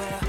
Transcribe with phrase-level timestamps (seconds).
[0.00, 0.27] I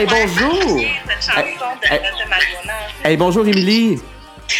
[0.00, 0.80] hey, bonjour.
[1.06, 2.72] Cette chanson de, Hey, de Madonna.
[3.04, 3.98] Hey, bonjour, Émilie.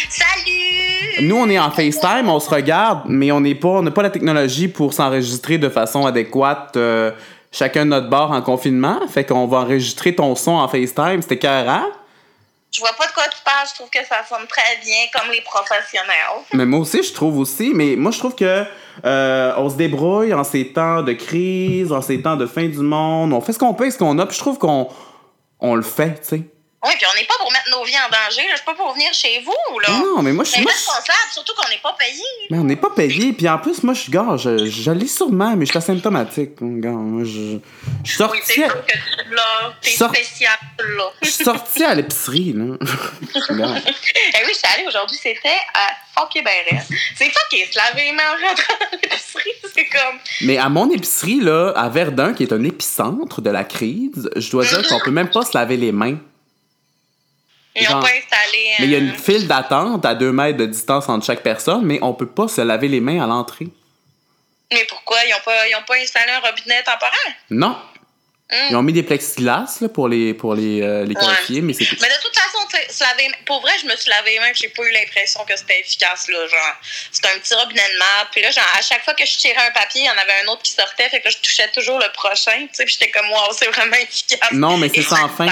[0.09, 1.27] Salut!
[1.27, 4.03] Nous, on est en FaceTime, on se regarde, mais on n'est pas, on n'a pas
[4.03, 7.11] la technologie pour s'enregistrer de façon adéquate, euh,
[7.51, 8.99] chacun de notre bord en confinement.
[9.07, 11.21] Fait qu'on va enregistrer ton son en FaceTime.
[11.21, 11.87] C'était carré.
[12.71, 13.67] Je vois pas de quoi tu parles.
[13.69, 16.45] Je trouve que ça sonne très bien comme les professionnels.
[16.53, 17.73] Mais moi aussi, je trouve aussi.
[17.75, 18.63] Mais moi, je trouve que
[19.03, 22.77] euh, on se débrouille en ces temps de crise, en ces temps de fin du
[22.77, 23.33] monde.
[23.33, 24.25] On fait ce qu'on peut avec ce qu'on a.
[24.25, 24.87] Puis je trouve qu'on
[25.61, 26.43] on le fait, tu sais.
[26.83, 28.41] Oui, puis on n'est pas pour mettre nos vies en danger.
[28.47, 28.53] là.
[28.53, 29.79] Je suis pas pour venir chez vous.
[29.81, 29.99] Là.
[29.99, 30.65] Non, mais moi, je suis.
[30.65, 32.23] Responsable, surtout qu'on n'est pas payé.
[32.49, 33.33] Mais on n'est pas payé.
[33.33, 36.53] Puis en plus, moi, je suis gars, l'ai sûrement, mais je suis asymptomatique.
[36.59, 37.59] Gars, moi, je,
[38.03, 38.37] je suis sorti.
[38.37, 41.03] Oui, c'est sûr que tu là, t'es Sort- spécial là.
[41.21, 42.75] Je suis sorti à l'épicerie, là.
[43.49, 43.75] Gars.
[43.85, 46.51] Eh oui, je suis allée aujourd'hui, c'était à fucké ben.
[47.15, 50.17] C'est fucké, se laver les mains en rentrant à l'épicerie, c'est comme...
[50.41, 54.49] Mais à mon épicerie, là, à Verdun, qui est un épicentre de la crise, je
[54.51, 56.17] dois dire qu'on peut même pas se laver les mains.
[57.75, 58.75] Ils Genre- n'ont pas installé...
[58.79, 61.41] Mais il y a une euh, file d'attente à deux mètres de distance entre chaque
[61.41, 63.67] personne, mais on peut pas se laver les mains à l'entrée.
[64.73, 65.17] Mais pourquoi?
[65.25, 67.35] Ils n'ont pas, ils ont pas installé un robinet temporaire?
[67.49, 67.77] Non.
[68.69, 71.21] Ils ont mis des plexiglas là, pour les, pour les, euh, les Ouais.
[71.21, 71.95] qualifier, mais c'est tout.
[72.01, 72.57] Mais de toute façon,
[72.89, 75.55] se laver, pour vrai, je me suis lavé les mains, j'ai pas eu l'impression que
[75.55, 76.75] c'était efficace, là, genre,
[77.11, 79.65] c'était un petit robinet de merde, puis là, genre, à chaque fois que je tirais
[79.67, 81.69] un papier, il y en avait un autre qui sortait, fait que là, je touchais
[81.71, 84.51] toujours le prochain, tu sais, puis j'étais comme, wow, c'est vraiment efficace.
[84.51, 85.47] Non, mais c'est sans fin.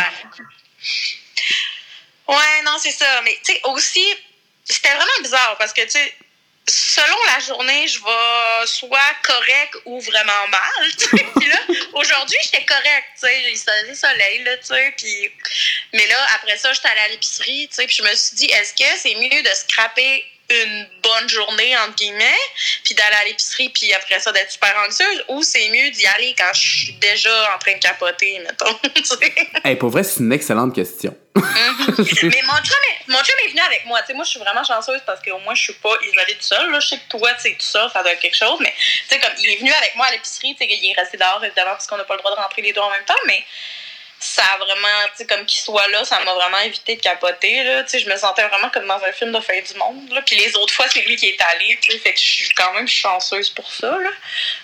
[2.28, 4.06] Ouais, non, c'est ça, mais tu sais, aussi,
[4.66, 6.14] c'était vraiment bizarre, parce que, tu sais,
[6.70, 11.30] selon la journée, je vais soit correct ou vraiment mal.
[11.40, 11.58] Puis là,
[11.94, 14.94] aujourd'hui, j'étais correct, tu sais, il faisait soleil, là, tu sais.
[14.98, 15.32] Puis,
[15.94, 18.46] mais là, après ça, j'étais allée à l'épicerie, tu sais, puis je me suis dit,
[18.46, 22.40] est-ce que c'est mieux de scraper une bonne journée, entre guillemets,
[22.84, 26.36] puis d'aller à l'épicerie, puis après ça, d'être super anxieuse, ou c'est mieux d'y aller
[26.38, 28.80] quand je suis déjà en train de capoter, mettons.
[29.64, 31.16] Hey, pour vrai, c'est une excellente question.
[31.36, 34.00] Mais mon chum, est, mon chum est venu avec moi.
[34.02, 36.44] Tu sais, moi, je suis vraiment chanceuse parce qu'au moins, je suis pas isolée toute
[36.44, 36.72] seule.
[36.72, 36.80] Là.
[36.80, 38.58] Je sais que toi, tu sais, tout ça, ça doit être quelque chose.
[38.62, 40.56] Mais, tu sais, comme, il est venu avec moi à l'épicerie.
[40.56, 42.62] Tu sais, il est resté dehors, évidemment, parce qu'on n'a pas le droit de rentrer
[42.62, 43.14] les deux en même temps.
[43.28, 43.44] Mais
[44.20, 47.64] ça a vraiment, tu sais, comme qu'il soit là, ça m'a vraiment évité de capoter.
[47.64, 47.84] Là.
[47.84, 50.12] Tu sais, je me sentais vraiment comme dans un film de fin du monde.
[50.12, 50.22] Là.
[50.26, 51.78] Puis les autres fois, c'est lui qui est allé.
[51.82, 53.92] Tu sais, fait que je suis quand même chanceuse pour ça.
[53.92, 54.10] Là.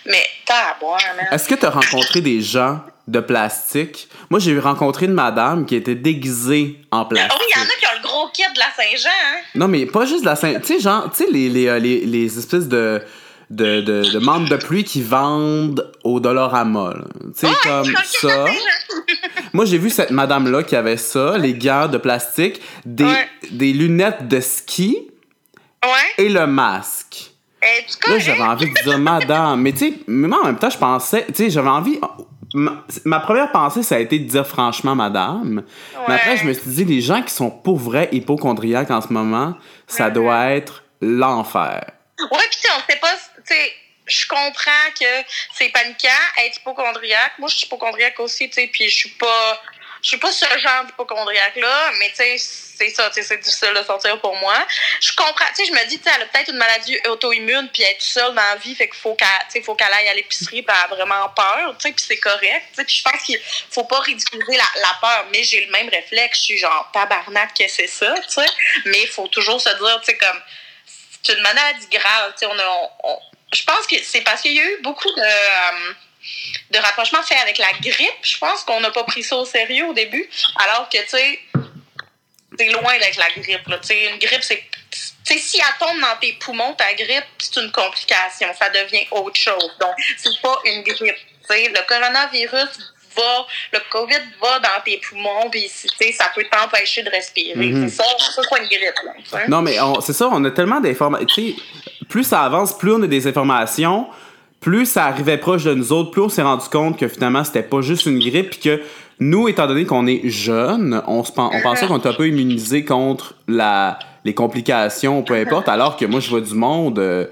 [0.06, 1.28] Mais, t'as à boire, man.
[1.32, 4.10] Est-ce que tu as rencontré des gens de plastique?
[4.30, 7.40] Moi, j'ai rencontré une madame qui était déguisée en plastique.
[7.40, 9.40] oui, il y en a qui ont le gros kit de la Saint-Jean, hein?
[9.56, 10.60] Non, mais pas juste la Saint...
[10.60, 13.02] Tu sais, genre, tu sais, les, les, euh, les, les espèces de,
[13.50, 17.03] de, de, de membres de pluie qui vendent au Dollarama, là.
[17.38, 18.45] Tu sais, comme ça.
[19.53, 23.28] Moi, j'ai vu cette madame-là qui avait ça, les gants de plastique, des, Ouais.
[23.51, 24.97] des lunettes de ski
[25.83, 26.25] Ouais.
[26.25, 27.31] et le masque.
[28.07, 29.62] Là, j'avais envie de dire madame.
[29.62, 32.00] Mais tu sais, moi, en même temps, je pensais, tu sais, j'avais envie.
[32.53, 35.63] Ma, ma première pensée, ça a été de dire franchement madame.
[36.07, 39.12] Mais après, je me suis dit, les gens qui sont pour vrai hypochondriaques en ce
[39.12, 39.56] moment,
[39.88, 40.13] ça Mhm.
[40.13, 41.83] doit être l'enfer.
[42.19, 43.07] Ouais, puis on sait pas,
[43.47, 43.75] tu sais,
[44.07, 45.23] je comprends que
[45.56, 47.39] c'est paniquant, être hypochondriaque.
[47.39, 49.61] Moi, je suis hypochondriaque aussi, tu sais, puis je suis pas,
[50.03, 53.73] je suis pas ce genre d'hypochondriaque-là, mais tu sais, c'est ça, tu sais, c'est difficile
[53.75, 54.56] de sortir pour moi.
[55.01, 57.69] Je comprends, tu sais, je me dis, tu sais, elle a peut-être une maladie auto-immune,
[57.73, 60.62] puis toute seule dans la vie, fait qu'il faut qu'elle, faut qu'elle aille à l'épicerie,
[60.62, 63.23] puis elle a vraiment peur, tu sais, puis c'est correct, tu sais, puis je pense
[63.23, 63.39] qu'il
[63.72, 67.56] faut pas ridiculiser la, la peur, mais j'ai le même réflexe, je suis genre tabarnak
[67.57, 68.45] que c'est ça, tu sais,
[68.85, 70.41] mais il faut toujours se dire, tu sais, comme,
[71.23, 72.33] c'est une maladie grave.
[72.44, 73.19] On a, on-
[73.53, 75.94] je pense que c'est parce qu'il y a eu beaucoup de, euh,
[76.71, 78.24] de rapprochements faits avec la grippe.
[78.24, 80.30] Je pense qu'on n'a pas pris ça au sérieux au début.
[80.57, 81.39] Alors que, tu sais,
[82.57, 83.68] c'est loin d'être la grippe.
[83.89, 84.63] Une grippe, c'est.
[84.92, 88.47] Tu sais, si elle tombe dans tes poumons, ta grippe, c'est une complication.
[88.57, 89.71] Ça devient autre chose.
[89.80, 91.15] Donc, c'est pas une grippe.
[91.15, 97.03] Tu sais, le coronavirus va, le COVID va dans tes poumons, puis ça peut t'empêcher
[97.03, 97.56] de respirer.
[97.56, 97.88] Mhm.
[97.89, 98.03] C'est ça,
[98.35, 98.94] c'est pas une grippe.
[99.33, 99.39] Là.
[99.47, 101.27] Non, mais c'est ça, on a tellement d'informations.
[102.09, 104.07] Plus ça avance, plus on a des informations,
[104.62, 107.63] plus ça arrivait proche de nous autres, plus on s'est rendu compte que finalement, c'était
[107.63, 108.81] pas juste une grippe, puis que
[109.19, 112.27] nous, étant donné qu'on est jeunes, on, se pen- on pensait qu'on était un peu
[112.27, 117.00] immunisé contre la, les complications, peu importe, alors que moi, je vois du monde.
[117.00, 117.25] euh,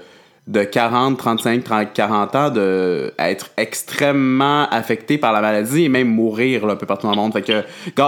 [0.46, 6.08] de 40, 35, 30, 40 ans de être extrêmement affecté par la maladie et même
[6.08, 7.32] mourir là, un peu partout dans le monde.
[7.32, 7.64] Fait que,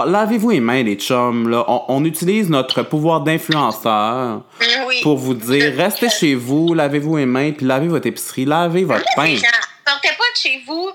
[0.09, 1.49] lavez-vous les mains, les chums.
[1.49, 1.65] Là.
[1.67, 4.41] On, on utilise notre pouvoir d'influenceur
[4.87, 4.99] Oui.
[5.01, 9.05] pour vous dire restez chez vous, lavez-vous les mains, puis lavez votre épicerie, lavez votre
[9.15, 9.35] pain.
[9.87, 10.89] Sortez pas de chez vous,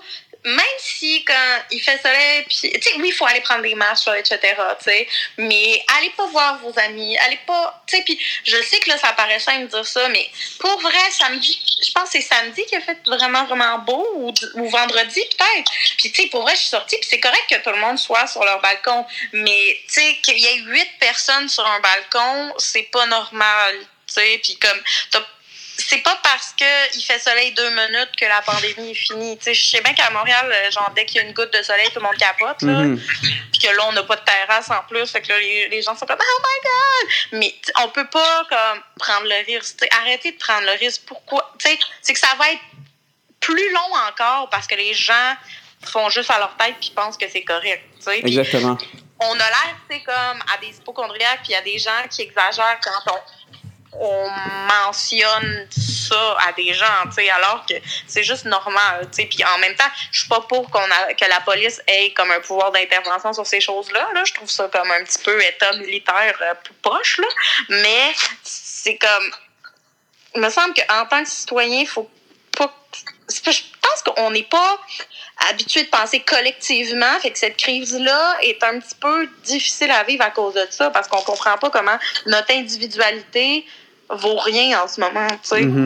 [0.45, 3.75] même si quand il fait soleil, puis, tu sais, oui, il faut aller prendre des
[3.75, 5.07] marches, etc., tu sais,
[5.37, 8.97] mais allez pas voir vos amis, allez pas, tu sais, puis je sais que là,
[8.97, 10.29] ça paraît simple de dire ça, mais
[10.59, 14.33] pour vrai, samedi, je pense que c'est samedi qui a fait vraiment, vraiment beau, ou,
[14.55, 17.63] ou vendredi, peut-être, puis tu sais, pour vrai, je suis sortie, puis c'est correct que
[17.63, 21.47] tout le monde soit sur leur balcon, mais tu sais, qu'il y ait huit personnes
[21.47, 24.81] sur un balcon, c'est pas normal, tu sais, puis comme,
[25.11, 25.23] t'as
[25.77, 29.37] c'est pas parce que il fait soleil deux minutes que la pandémie est finie.
[29.45, 31.87] Je sais bien qu'à Montréal, euh, genre dès qu'il y a une goutte de soleil,
[31.87, 32.61] tout le monde capote.
[32.61, 32.79] Là.
[32.83, 33.01] Mhm.
[33.51, 35.09] Puis que là, on n'a pas de terrasse en plus.
[35.11, 37.39] Fait que là, les, les gens sont comme Oh my god!
[37.39, 39.85] Mais on peut pas comme prendre le risque.
[40.01, 41.01] Arrêtez de prendre le risque.
[41.07, 41.53] Pourquoi?
[41.59, 42.61] C'est que ça va être
[43.39, 45.35] plus long encore parce que les gens
[45.85, 47.83] font juste à leur tête puis pensent que c'est correct.
[48.05, 48.77] Puis Exactement.
[49.19, 50.15] on a l'air, sais, comme
[50.53, 53.19] à des hypochondriaques, puis il y a des gens qui exagèrent quand on,
[53.99, 54.29] on
[54.85, 56.85] mentionne ça à des gens,
[57.35, 57.75] alors que
[58.07, 59.07] c'est juste normal.
[59.15, 62.31] Puis en même temps, je suis pas pour qu'on a, que la police ait comme
[62.31, 64.07] un pouvoir d'intervention sur ces choses-là.
[64.13, 64.23] Là.
[64.25, 67.27] Je trouve ça comme un petit peu état militaire euh, plus proche, là.
[67.69, 68.13] Mais
[68.43, 69.31] c'est comme...
[70.35, 72.09] Il me semble qu'en tant que citoyen, il faut
[72.57, 72.73] pas-
[73.29, 73.41] Je
[73.81, 74.79] pense qu'on n'est pas
[75.49, 80.23] habitué de penser collectivement, fait que cette crise-là est un petit peu difficile à vivre
[80.23, 83.65] à cause de ça, parce qu'on comprend pas comment notre individualité
[84.15, 85.61] vaut rien en ce moment, tu sais.
[85.61, 85.85] Mhm.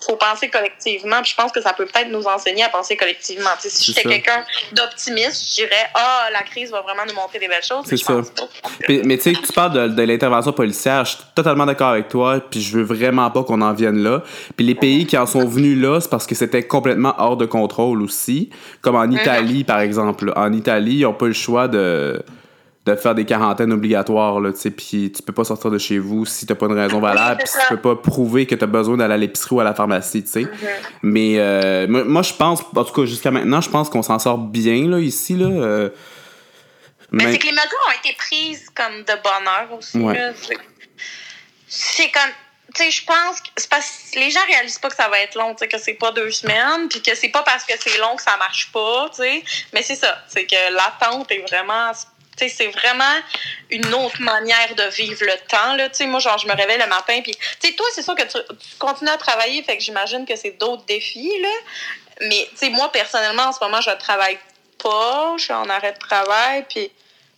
[0.00, 3.50] Faut penser collectivement, puis je pense que ça peut peut-être nous enseigner à penser collectivement.
[3.60, 7.40] Tu sais, si j'étais quelqu'un d'optimiste, je dirais ah la crise va vraiment nous montrer
[7.40, 7.84] des belles choses.
[7.84, 8.14] C'est ça.
[8.14, 8.44] pense pas.
[8.84, 12.08] Puis- mais tu sais, tu parles de, de l'intervention policière, je suis totalement d'accord avec
[12.08, 14.22] toi, puis je veux vraiment pas qu'on en vienne là.
[14.56, 17.46] Puis les pays qui en sont venus là, c'est parce que c'était complètement hors de
[17.46, 18.50] contrôle aussi.
[18.82, 20.32] Comme en Italie, par exemple.
[20.36, 22.22] En Italie, ils ont pas le choix de,
[22.96, 25.98] de faire des quarantaines obligatoires, là, tu sais, puis tu peux pas sortir de chez
[25.98, 28.96] vous si t'as pas une raison valable, puis tu peux pas prouver que t'as besoin
[28.96, 30.46] d'aller à l'épicerie ou à la pharmacie, tu sais.
[31.02, 34.18] Mais euh, moi, moi, je pense, en tout cas, jusqu'à maintenant, je pense qu'on s'en
[34.18, 35.46] sort bien, là, ici, là.
[35.46, 35.88] euh,
[37.10, 39.98] Mais mais- c'est que les mesures ont été prises comme de bonheur aussi.
[39.98, 40.32] Ouais.
[41.66, 42.32] C'est comme.
[42.74, 45.18] Tu sais, je pense que c'est parce que les gens réalisent pas que ça va
[45.20, 47.72] être long, tu sais, que c'est pas deux semaines, puis que c'est pas parce que
[47.80, 49.42] c'est long que ça marche pas, tu sais.
[49.72, 51.92] Mais c'est ça, c'est que l'attente est vraiment.
[52.38, 53.14] C'est vraiment
[53.70, 55.88] une autre manière de vivre le temps, là.
[56.06, 57.36] Moi, genre, je me réveille le matin, puis.
[57.76, 58.38] Toi, c'est sûr que tu,
[58.78, 61.48] continues à travailler, fait que j'imagine que c'est d'autres défis, là.
[62.22, 64.38] Mais, moi, personnellement, en ce moment, je travaille
[64.82, 66.90] pas, je suis en arrêt de travail, puis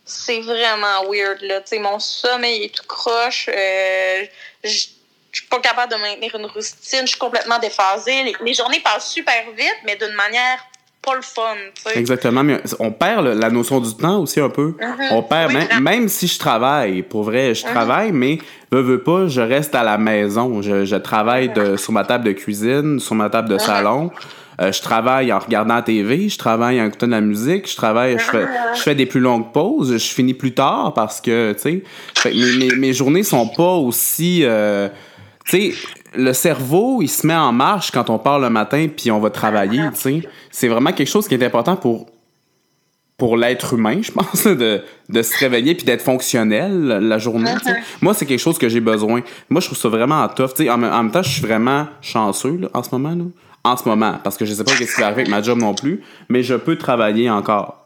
[0.05, 1.61] c'est vraiment weird, là.
[1.79, 3.49] Mon sommeil est tout croche.
[3.49, 4.25] euh,
[4.63, 4.87] je
[5.31, 7.01] je suis pas capable de maintenir une routine.
[7.01, 8.35] Je suis complètement déphasée.
[8.41, 10.59] Les journées passent super vite, mais d'une manière
[11.01, 11.41] pas le fun,
[11.75, 11.99] tu sais.
[11.99, 14.75] Exactement, mais on perd la notion du temps aussi un peu.
[14.79, 15.05] Mhm.
[15.11, 18.37] On perd, Oui, même, même si je travaille, pour vrai, je travaille, mais
[18.71, 20.61] veux, veux pas, je reste à la maison.
[20.61, 24.11] Je, je travaille de, sur ma table de cuisine, sur ma table de salon.
[24.61, 27.75] Euh, je travaille en regardant la TV, je travaille en écoutant de la musique, je
[27.75, 28.45] travaille, je fais,
[28.75, 31.83] je fais des plus longues pauses, je finis plus tard parce que, tu
[32.21, 34.41] sais, mes, mes journées sont pas aussi...
[34.43, 34.89] euh,
[35.45, 35.77] tu sais,
[36.15, 39.29] le cerveau, il se met en marche quand on part le matin puis on va
[39.29, 40.21] travailler, tu sais.
[40.51, 42.07] C'est vraiment quelque chose qui est important pour
[43.17, 47.53] pour l'être humain, je pense, de, de se réveiller puis d'être fonctionnel la journée.
[47.63, 47.75] sais.
[48.01, 49.21] Moi, c'est quelque chose que j'ai besoin.
[49.47, 50.55] Moi, je trouve ça vraiment tough.
[50.55, 50.69] tu sais.
[50.71, 53.11] En, même- en même temps, je suis vraiment chanceux là, en ce moment.
[53.15, 53.25] Là.
[53.63, 55.59] En ce moment, parce que je sais pas ce qui va arriver avec ma job
[55.59, 57.80] non plus, mais je peux travailler encore.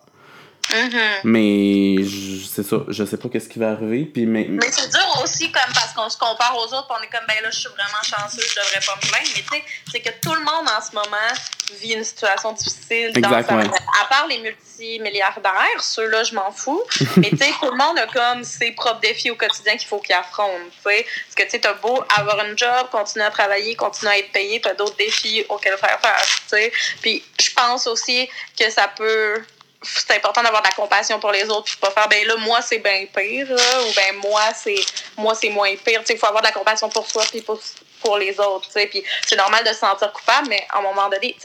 [0.74, 1.00] Mhm.
[1.24, 4.06] Mais je- c'est ça, je sais pas qu'est-ce qui va arriver.
[4.06, 7.08] Puis mais, Mais c'est dur aussi comme parce qu'on se compare aux autres, on est
[7.10, 9.30] comme ben là je suis vraiment chanceux, je devrais pas me plaindre.
[9.36, 11.34] Mais tu sais, c'est que tout le monde en ce moment
[11.82, 13.12] vit une situation difficile.
[13.14, 14.02] dans Exact, sa-.
[14.02, 16.82] À part les multimilliardaires, ceux-là je m'en fous.
[17.18, 20.00] mais tu sais, tout le monde a comme ses propres défis au quotidien qu'il faut
[20.00, 20.50] qu'il affronte.
[20.72, 21.06] tu sais.
[21.26, 24.32] Parce que tu sais, t'as beau avoir un job, continuer à travailler, continuer à être
[24.32, 26.28] payé, t'as d'autres défis auxquels faire face.
[26.50, 26.72] tu sais.
[27.02, 28.28] Puis je pense aussi
[28.60, 29.42] que ça peut
[29.86, 32.62] c'est important d'avoir de la compassion pour les autres puis pas faire ben là moi
[32.62, 34.84] c'est bien pire ou ben moi c'est
[35.18, 37.60] moi c'est moins pire il faut avoir de la compassion pour soi puis pour
[38.02, 40.82] pour les autres tu sais puis c'est normal de se sentir coupable mais à un
[40.82, 41.36] moment donné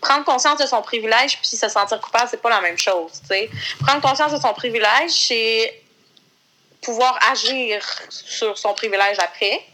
[0.00, 3.28] prendre conscience de son privilège puis se sentir coupable c'est pas la même chose tu
[3.28, 3.50] sais
[3.80, 5.82] prendre conscience de son privilège c'est
[6.82, 9.64] pouvoir agir sur son privilège après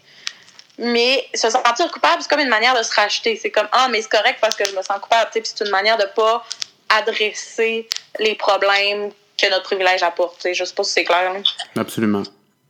[0.77, 3.39] mais se sentir coupable, c'est comme une manière de se racheter.
[3.41, 5.29] C'est comme, ah, mais c'est correct parce que je me sens coupable.
[5.31, 6.45] Puis c'est une manière de pas
[6.89, 7.87] adresser
[8.19, 10.47] les problèmes que notre privilège apporte.
[10.53, 11.33] Je sais pas si c'est clair.
[11.33, 11.39] là.
[11.81, 12.23] absolument.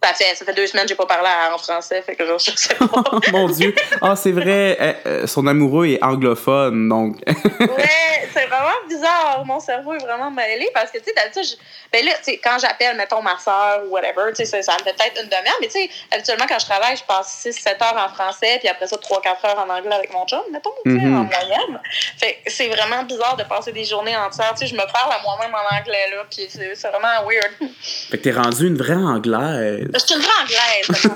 [0.08, 2.40] Ça fait, ça fait deux semaines que j'ai pas parlé en français, fait que genre,
[2.40, 2.88] je sais pas.
[3.32, 3.74] Mon Dieu.
[4.02, 7.18] Ah, c'est vrai, euh, euh, son amoureux est anglophone, donc.
[7.28, 9.44] ouais, c'est vraiment bizarre.
[9.46, 11.56] Mon cerveau est vraiment mêlé parce que, tu sais, d'habitude, je-
[11.92, 14.74] ben là, tu sais, quand j'appelle, mettons, ma soeur ou whatever, tu sais, ça, ça
[14.74, 17.82] me fait peut-être une demi-heure, mais tu sais, habituellement, quand je travaille, je passe 6-7
[17.84, 20.92] heures en français, puis après ça, 3-4 heures en anglais avec mon chum, mettons, tu
[20.92, 21.16] sais, Mhm.
[21.18, 21.80] en moyenne.
[22.18, 24.54] Fait que c'est vraiment bizarre de passer des journées entières.
[24.58, 27.72] Tu sais, je me parle à moi-même en anglais, là, puis c'est vraiment weird.
[28.10, 29.88] Fait que t'es rendu une vraie anglaise.
[29.96, 31.10] Je suis une vraie anglaise.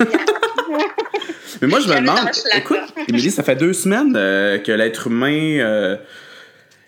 [1.62, 2.30] Mais moi, je me demande.
[2.56, 2.78] Écoute,
[3.10, 5.98] Émilie, ça fait deux semaines euh, que l'être humain euh,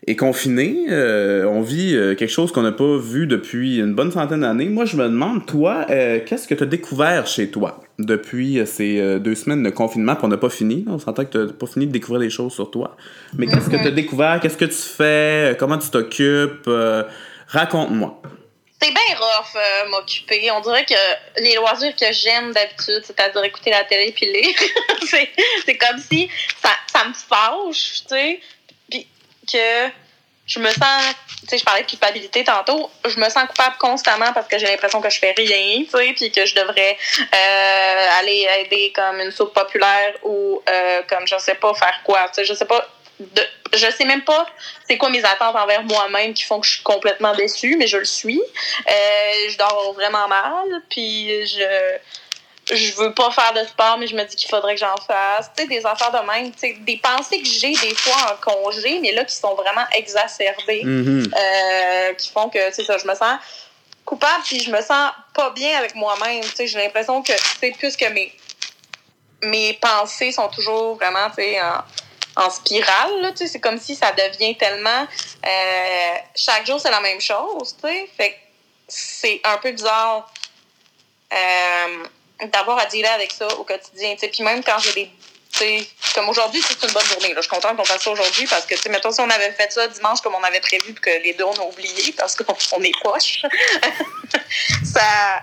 [0.08, 0.86] est confiné.
[0.90, 4.70] Euh, on vit quelque chose qu'on n'a pas vu depuis une bonne centaine d'années.
[4.70, 9.36] Moi, je me demande, toi, qu'est-ce que tu as découvert chez toi depuis ces deux
[9.36, 10.16] semaines de confinement?
[10.16, 10.86] Puis on n'a pas fini?
[10.88, 12.96] On s'entend que tu n'as pas fini de découvrir des choses sur toi.
[13.38, 14.40] Mais qu'est-ce que tu as découvert?
[14.40, 15.58] Qu'est-ce que tu fais?
[15.60, 16.70] Comment tu t'occupes?
[17.48, 18.22] Raconte-moi.
[18.82, 20.50] C'est bien rough euh, m'occuper.
[20.52, 20.96] On dirait que
[21.38, 24.56] les loisirs que j'aime d'habitude, c'est-à-dire écouter la télé puis lire,
[25.66, 26.30] c'est, comme si
[26.62, 28.40] ça, ça me fâche, tu sais,
[28.90, 29.08] puis
[29.52, 29.90] que
[30.48, 34.34] je me sens, tu sais, je parlais de culpabilité tantôt, je me sens coupable constamment
[34.34, 38.20] parce que j'ai l'impression que je fais rien, tu sais, puis que je devrais euh,
[38.20, 42.36] aller aider comme une soupe populaire ou euh, comme je sais pas faire quoi, tu
[42.36, 42.88] sais, je sais pas
[43.36, 44.46] de, je sais même pas
[44.88, 47.98] c'est quoi mes attentes envers moi-même qui font que je suis complètement déçue, mais je
[47.98, 48.42] le suis.
[48.42, 51.98] Euh, je dors vraiment mal, puis je
[52.72, 55.50] je veux pas faire de sport, mais je me dis qu'il faudrait que j'en fasse.
[55.58, 58.52] Tu sais, des affaires de même, tu sais, des pensées que j'ai des fois en
[58.52, 61.34] congé, mais là qui sont vraiment exacerbées, Mhm.
[61.36, 63.40] euh, qui font que, c'est ça, je me sens
[64.06, 66.44] coupable, puis je me sens pas bien avec moi-même.
[66.44, 68.32] Tu sais, j'ai l'impression que, tu sais, puisque mes
[69.44, 71.84] mes pensées sont toujours vraiment, tu sais, en
[72.36, 75.08] en spirale, là, tu sais, c'est comme si ça devient tellement...
[75.46, 78.10] euh, chaque jour, c'est la même chose, tu sais.
[78.16, 78.38] Fait
[78.88, 80.30] c'est un peu bizarre
[81.34, 82.04] euh,
[82.48, 84.28] d'avoir à dealer avec ça au quotidien, tu sais.
[84.30, 84.94] Puis même quand j'ai
[85.60, 85.88] des...
[86.14, 87.30] comme aujourd'hui, c'est une bonne journée.
[87.30, 87.36] Là.
[87.36, 89.52] Je suis contente qu'on fasse ça aujourd'hui parce que, tu sais, mettons, si on avait
[89.52, 92.56] fait ça dimanche comme on avait prévu que les deux, on a oublié parce qu'on
[92.74, 93.44] on est poche,
[94.94, 95.42] ça...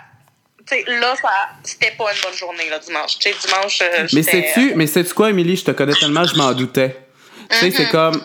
[0.87, 1.29] Là, ça,
[1.63, 3.19] c'était pas une bonne journée, là, dimanche.
[3.19, 5.57] Tu sais, dimanche, euh, Mais sais-tu, mais sais-tu quoi, Émilie?
[5.57, 6.97] Je te connais tellement, je m'en doutais.
[7.51, 8.21] Tu sais, c'est comme.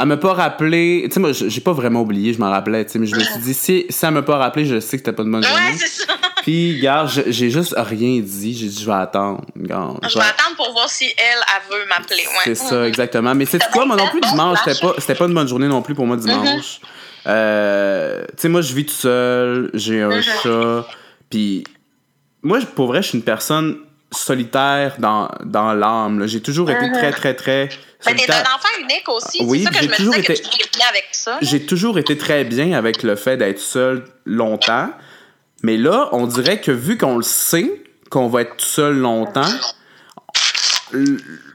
[0.00, 1.02] Elle m'a pas rappelé.
[1.06, 3.20] Tu sais, moi, j'ai pas vraiment oublié, je m'en rappelais, tu sais, mais je me
[3.20, 5.42] suis dit, si, si elle m'a pas rappelé, je sais que c'était pas une bonne
[5.42, 5.76] Ouais, journée.
[5.76, 6.12] c'est ça.
[6.42, 8.56] Puis, regarde, j'ai juste rien dit.
[8.56, 9.44] J'ai dit, je vais attendre.
[9.60, 12.22] Regarde, Je vais attendre pour voir si elle, elle veut m'appeler.
[12.26, 12.42] Ouais.
[12.44, 13.34] C'est ça, exactement.
[13.34, 15.96] Mais c'est quoi, moi non plus, dimanche, c'était pas, pas une bonne journée non plus
[15.96, 16.80] pour moi dimanche.
[17.26, 20.86] Euh, tu sais, moi, je vis tout seul, j'ai un chat,
[21.30, 21.64] puis
[22.42, 23.78] moi, pour vrai, je suis une personne
[24.10, 26.26] solitaire dans, dans l'âme.
[26.26, 27.64] J'ai toujours été très, très, très
[28.06, 28.36] Mais t'es solitaire.
[28.50, 29.38] un enfant unique aussi.
[29.44, 31.38] Oui, c'est ça que je me disais que été- tu serais bien avec ça.
[31.42, 34.90] J'ai toujours été très bien avec le fait d'être seul longtemps.
[35.62, 39.50] Mais là, on dirait que vu qu'on le sait, qu'on va être seul longtemps,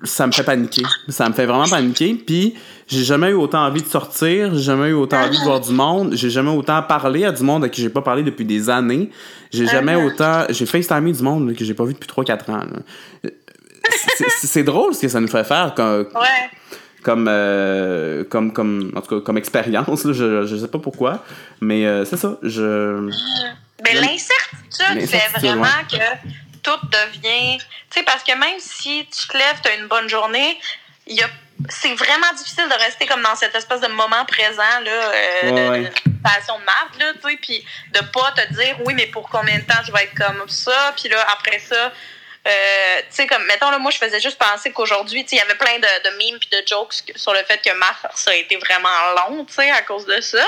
[0.03, 0.83] ça me fait paniquer.
[1.09, 2.13] Ça me fait vraiment paniquer.
[2.15, 2.55] Puis,
[2.87, 5.71] j'ai jamais eu autant envie de sortir, j'ai jamais eu autant envie de voir du
[5.71, 8.69] monde, j'ai jamais autant parlé à du monde à qui j'ai pas parlé depuis des
[8.69, 9.09] années.
[9.51, 10.43] J'ai jamais autant.
[10.49, 12.61] J'ai FaceTimé du monde là, que j'ai pas vu depuis 3-4 ans.
[14.43, 16.49] C'est- drôle ce que ça nous fait faire comme, Ouais.
[17.03, 20.07] comme, euh, comme, comme, en tout cas, comme expérience.
[20.11, 21.23] Je, je sais pas pourquoi,
[21.61, 22.37] mais euh, c'est ça.
[22.43, 23.09] Je...
[23.83, 25.67] Mais Le- l'incertitude fait vraiment ouais.
[25.91, 25.97] que
[26.63, 27.57] tout devient.
[27.91, 30.59] Tu sais, parce que même si tu te lèves, tu as une bonne journée,
[31.05, 31.29] il y a.
[31.69, 35.51] C'est vraiment difficile de rester comme dans cette espèce de moment présent, là, euh, Ouais,
[35.51, 35.79] de, ouais.
[35.81, 35.93] de
[36.23, 39.57] passion de marde, là, tu sais, puis de pas te dire, oui, mais pour combien
[39.59, 41.91] de temps je vais être comme ça, puis là, après ça,
[42.45, 45.39] euh, tu sais, comme, mettons, là, moi, je faisais juste penser qu'aujourd'hui, tu sais, il
[45.39, 48.35] y avait plein de, de memes puis de jokes sur le fait que mars a
[48.35, 50.43] été vraiment long, tu sais, à cause de ça.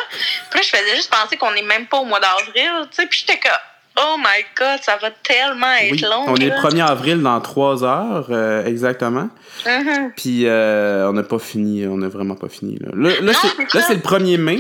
[0.50, 3.06] Puis là, je faisais juste penser qu'on est même pas au mois d'avril, tu sais,
[3.08, 3.52] puis j'étais comme,
[3.98, 6.26] oh my god, ça va tellement être Oui, long.
[6.28, 9.30] on est le 1er avril dans 3 heures, euh, exactement.
[9.66, 10.12] Mhm.
[10.16, 12.78] Puis euh, on n'a pas fini, on n'a vraiment pas fini.
[12.80, 13.34] Là, là, là,
[13.82, 14.60] c'est le 1er mai,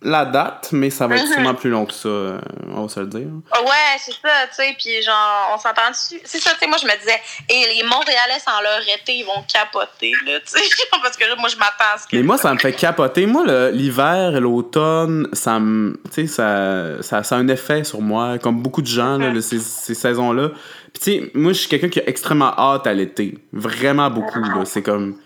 [0.00, 1.32] la date, mais ça va être Mhm.
[1.32, 2.38] sûrement plus long que ça, euh,
[2.72, 3.26] on va se le dire.
[3.26, 6.20] Ouais, c'est ça, tu sais, puis genre, on s'entend dessus.
[6.24, 9.24] C'est ça, tu sais, moi, je me disais, et les Montréalais, sans leur été, ils
[9.24, 10.60] vont capoter, là, tu sais,
[11.02, 12.14] parce que là, moi, je m'attends à ce que.
[12.16, 13.26] Mais moi, ça me fait capoter.
[13.26, 16.00] Moi, l'hiver et l'automne, ça me.
[16.14, 19.30] Tu sais, ça, ça, ça a un effet sur moi, comme beaucoup de gens, là,
[19.30, 19.34] Mhm.
[19.34, 20.50] de ces, ces saisons-là.
[20.94, 23.36] Puis, tu sais, moi, je suis quelqu'un qui a extrêmement hâte à l'été.
[23.52, 24.64] Vraiment beaucoup, là.
[24.64, 25.16] C'est comme.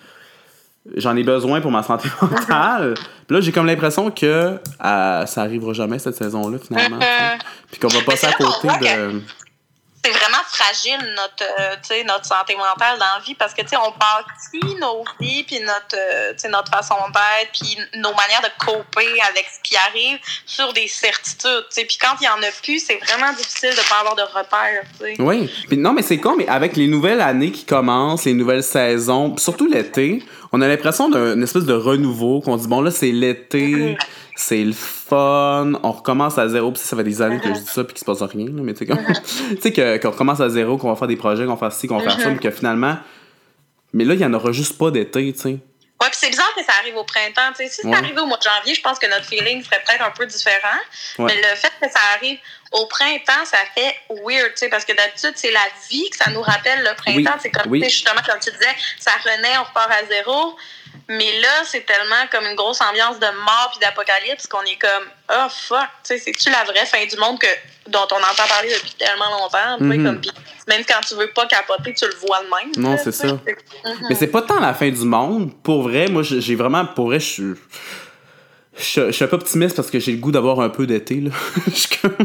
[0.96, 2.94] J'en ai besoin pour ma santé mentale.
[3.26, 4.26] Puis là, j'ai comme l'impression que
[4.84, 6.98] euh, ça arrivera jamais, cette saison-là, finalement.
[7.70, 9.22] Puis qu'on va passer à côté de.
[10.04, 13.76] c'est vraiment fragile notre, euh, notre santé mentale dans la vie parce que tu sais,
[13.76, 19.20] on bâtit nos vies puis notre, euh, notre façon d'être puis nos manières de coper
[19.28, 21.64] avec ce qui arrive sur des certitudes.
[21.74, 24.84] Puis quand il y en a plus, c'est vraiment difficile de pas avoir de repères.
[24.98, 25.16] tu sais.
[25.18, 25.50] Oui.
[25.68, 29.36] Puis non, mais c'est con, mais avec les nouvelles années qui commencent, les nouvelles saisons,
[29.38, 33.96] surtout l'été, on a l'impression d'une espèce de renouveau, qu'on dit, bon, là, c'est l'été,
[34.36, 34.74] c'est le
[35.16, 37.92] fun, on recommence à zéro, puis ça fait des années que je dis ça, puis
[37.94, 38.86] qu'il se passe rien, là, mais tu
[39.60, 41.98] sais, qu'on recommence à zéro, qu'on va faire des projets, qu'on va faire ci, qu'on
[41.98, 42.96] va faire ça, puis que finalement.
[43.92, 45.48] Mais là, il y en aura juste pas d'été, tu sais.
[46.00, 47.52] Ouais, puis c'est bizarre que ça arrive au printemps.
[47.56, 47.68] tu sais.
[47.68, 47.92] Si Ouais.
[47.92, 50.26] ça arrivait au mois de janvier, je pense que notre feeling serait peut-être un peu
[50.26, 50.80] différent.
[51.18, 51.26] Ouais.
[51.26, 52.38] Mais le fait que ça arrive
[52.72, 56.30] au printemps, ça fait weird, tu sais, parce que d'habitude, c'est la vie que ça
[56.30, 57.34] nous rappelle le printemps.
[57.34, 57.40] Oui.
[57.42, 57.84] C'est comme, Oui.
[57.84, 60.56] justement, comme tu disais, ça renaît, on repart à zéro.
[61.18, 65.04] Mais là, c'est tellement comme une grosse ambiance de mort puis d'apocalypse qu'on est comme,
[65.32, 67.46] oh fuck, tu sais, c'est-tu la vraie fin du monde que,
[67.88, 69.78] dont on entend parler depuis tellement longtemps?
[69.80, 70.04] Mhm.
[70.04, 70.20] comme,
[70.68, 72.72] même quand tu veux pas capoter, tu le vois de même.
[72.76, 73.26] Non, c'est ça.
[73.26, 73.40] Mhm.
[74.08, 75.50] Mais c'est pas tant la fin du monde.
[75.62, 76.84] Pour vrai, moi, j'ai vraiment.
[76.86, 77.54] Pour vrai, je suis.
[78.78, 81.22] Je je suis un peu optimiste parce que j'ai le goût d'avoir un peu d'été.
[82.02, 82.16] comme-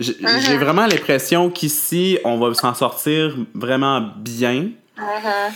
[0.00, 4.70] J'ai vraiment l'impression qu'ici, on va s'en sortir vraiment bien.
[4.96, 5.54] Mhm.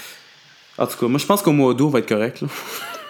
[0.78, 2.40] En tout cas, moi, je pense qu'au mois d'août, on va être correct.
[2.40, 2.48] là.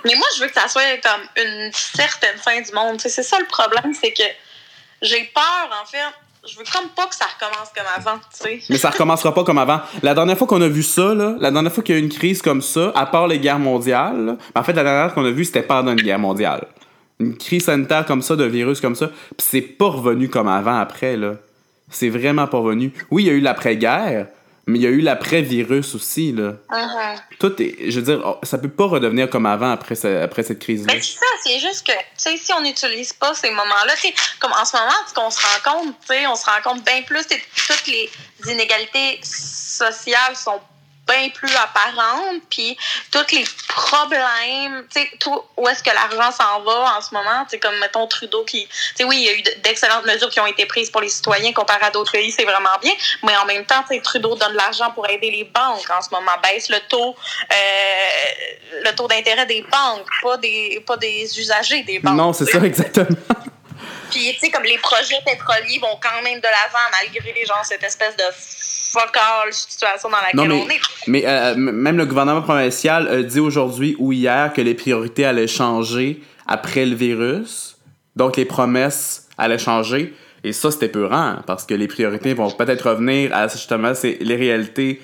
[0.05, 3.01] Mais moi, je veux que ça soit comme une certaine fin du monde.
[3.01, 4.23] C'est ça le problème, c'est que
[5.01, 5.99] j'ai peur, en fait.
[6.47, 8.61] Je veux comme pas que ça recommence comme avant, tu sais.
[8.69, 9.81] Mais ça recommencera pas comme avant.
[10.03, 12.05] La dernière fois qu'on a vu ça, là, la dernière fois qu'il y a eu
[12.05, 15.23] une crise comme ça, à part les guerres mondiales, là, en fait, la dernière fois
[15.23, 16.67] qu'on a vu, c'était pendant une guerre mondiale.
[17.19, 20.79] Une crise sanitaire comme ça, de virus comme ça, pis c'est pas revenu comme avant
[20.79, 21.37] après, là.
[21.89, 22.93] C'est vraiment pas revenu.
[23.11, 24.27] Oui, il y a eu l'après-guerre,
[24.67, 26.55] mais il y a eu l'après-virus aussi, là.
[26.71, 27.21] Mhm.
[27.39, 30.43] Tout est, je veux dire, oh, ça peut pas redevenir comme avant après, ce- après
[30.43, 30.95] cette crise-là.
[30.95, 34.09] Mais c'est ça, c'est juste que, tu sais, si on n'utilise pas ces moments-là, tu
[34.09, 36.85] sais, comme en ce moment, qu'on se rend compte, tu sais, on se rend compte
[36.85, 38.11] bien plus, tu sais, toutes les
[38.53, 40.61] inégalités sociales sont
[41.07, 42.77] bien plus apparentes, puis
[43.11, 47.45] tous les problèmes, tu sais, tout où est-ce que l'argent s'en va en ce moment,
[47.51, 50.31] tu comme, mettons, Trudeau qui, tu sais, oui, il y a eu de- d'excellentes mesures
[50.31, 52.93] qui ont été prises pour les citoyens comparé à d'autres pays, c'est vraiment bien,
[53.23, 56.01] mais en même temps, tu sais, Trudeau donne de l'argent pour aider les banques en
[56.03, 57.15] ce moment, baisse le taux,
[57.53, 62.17] euh, le taux d'intérêt des banques, pas des, pas des usagers des banques.
[62.17, 63.09] Non, c'est ça, exactement.
[64.11, 67.83] Puis, tu sais, comme les projets pétroliers vont quand même de l'avant malgré, genre, cette
[67.83, 68.25] espèce de
[68.95, 70.81] fuck all situation dans laquelle Non, mais, on est.
[71.09, 75.47] mais euh, même le gouvernement provincial a dit aujourd'hui ou hier que les priorités allaient
[75.47, 77.77] changer après le virus.
[78.17, 80.15] Donc, les promesses allaient changer.
[80.45, 84.37] Et ça, c'était peurant, parce que les priorités vont peut-être revenir à justement c'est les
[84.37, 85.01] réalités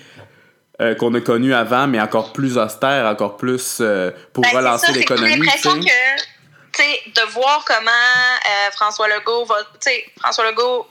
[0.81, 4.93] euh, qu'on a connues avant, mais encore plus austères, encore plus euh, pour Ben, relancer
[4.93, 5.33] j'ai l'économie.
[5.33, 6.21] tu l'impression que,
[6.73, 10.87] tu sais, de voir comment euh, François Legault va, tu sais, François Legault,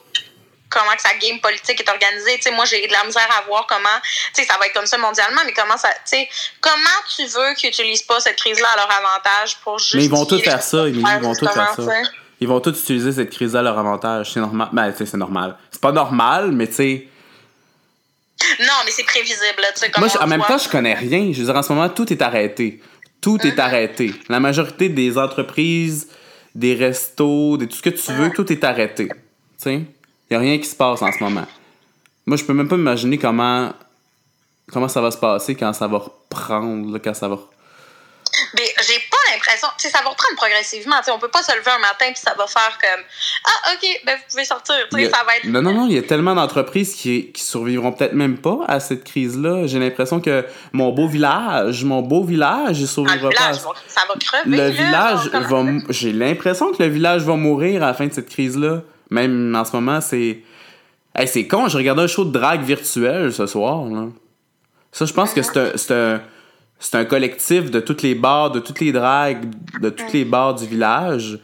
[0.70, 3.46] comment que sa game politique est organisée, tu sais, moi, j'ai de la misère à
[3.48, 4.00] voir comment,
[4.34, 6.30] tu sais, ça va être comme ça mondialement, mais comment ça, tu sais,
[6.62, 6.80] comment
[7.16, 9.96] tu veux qu'ils n'utilisent pas cette crise-là à leur avantage pour juste.
[9.96, 12.02] Mais ils vont tous faire ça, Émilie, ils vont tous faire ça.
[12.42, 14.32] Ils vont tous utiliser cette crise-là à leur avantage.
[14.34, 14.70] C'est normal.
[14.72, 15.58] Ben, tu sais, c'est normal.
[15.72, 17.08] C'est pas normal, mais tu sais.
[18.62, 20.48] Non, mais c'est prévisible, tu sais, Moi, en même voit.
[20.48, 21.34] temps, je connais rien.
[21.34, 22.82] Je veux dire, en ce moment, tout est arrêté.
[23.20, 24.14] Tout est arrêté.
[24.30, 26.08] La majorité des entreprises,
[26.56, 29.10] des restos, de tout ce que tu veux, tout est arrêté.
[29.10, 29.16] Tu
[29.58, 29.82] sais?
[30.30, 31.46] Il n'y a rien qui se passe en ce moment.
[32.26, 33.74] Moi, je peux même pas imaginer comment,
[34.72, 37.38] comment ça va se passer quand ça va reprendre, là, quand ça va...
[38.56, 41.44] Mais j'ai pas l'impression, tu sais, ça va reprendre progressivement, tu sais, on peut pas
[41.44, 43.04] se lever un matin puis ça va faire comme
[43.46, 45.98] ah OK, ben vous pouvez sortir, a- ça va être Non, non, non, il y
[45.98, 49.68] a tellement d'entreprises qui, qui survivront peut-être même pas à cette crise-là.
[49.68, 53.44] J'ai l'impression que mon beau village, mon beau village, il le survivra pas.
[53.44, 54.44] à village, ça va crever.
[54.50, 55.64] Le là, village va.
[55.90, 58.82] J'ai l'impression que le village va mourir à la fin de cette crise-là.
[59.10, 60.40] Même en ce moment, c'est.
[61.16, 63.86] Hey, c'est con, je regardais un show de drague virtuel ce soir.
[63.86, 64.08] Là.
[64.92, 66.22] Ça, je pense que c'est un, c'est un,
[66.80, 69.50] c'est un collectif de toutes les bars, de toutes les dragues,
[69.82, 71.40] de toutes les bars du village.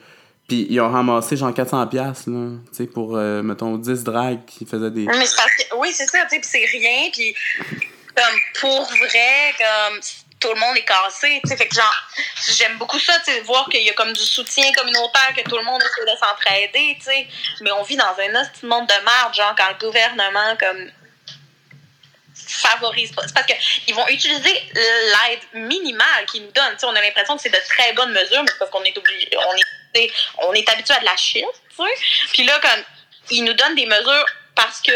[0.47, 4.45] Puis ils ont ramassé genre 400$ piastres, là, tu sais, pour, euh, mettons, 10 dragues
[4.45, 5.05] qui faisaient des.
[5.05, 5.25] Mais
[5.79, 7.33] oui, c'est ça, tu sais, c'est rien, puis
[8.15, 9.99] comme pour vrai, comme
[10.45, 12.07] tout le monde est cassé, fait que genre,
[12.49, 13.13] j'aime beaucoup ça,
[13.45, 16.97] voir qu'il y a comme du soutien communautaire, que tout le monde essaie de s'entraider,
[17.61, 20.91] mais on vit dans un autre monde de merde, genre, quand le gouvernement, comme,
[22.35, 23.23] favorise pas.
[23.25, 27.49] C'est parce qu'ils vont utiliser l'aide minimale qu'ils nous donnent, on a l'impression que c'est
[27.49, 30.99] de très bonnes mesures, mais parce qu'on est obligé, on est, on est habitué à
[30.99, 31.43] de la sais,
[32.33, 32.83] puis là, comme,
[33.31, 34.91] ils nous donnent des mesures parce que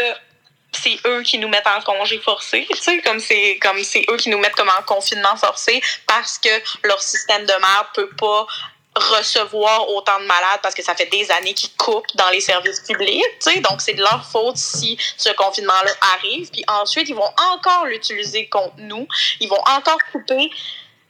[0.72, 4.16] c'est eux qui nous mettent en congé forcé, tu sais, comme c'est comme c'est eux
[4.16, 6.48] qui nous mettent comme en confinement forcé parce que
[6.84, 8.46] leur système de merde peut pas
[8.94, 12.80] recevoir autant de malades parce que ça fait des années qu'ils coupent dans les services
[12.80, 13.60] publics, tu sais.
[13.60, 16.50] Donc, c'est de leur faute si ce confinement-là arrive.
[16.50, 19.06] Puis ensuite, ils vont encore l'utiliser contre nous.
[19.38, 20.50] Ils vont encore couper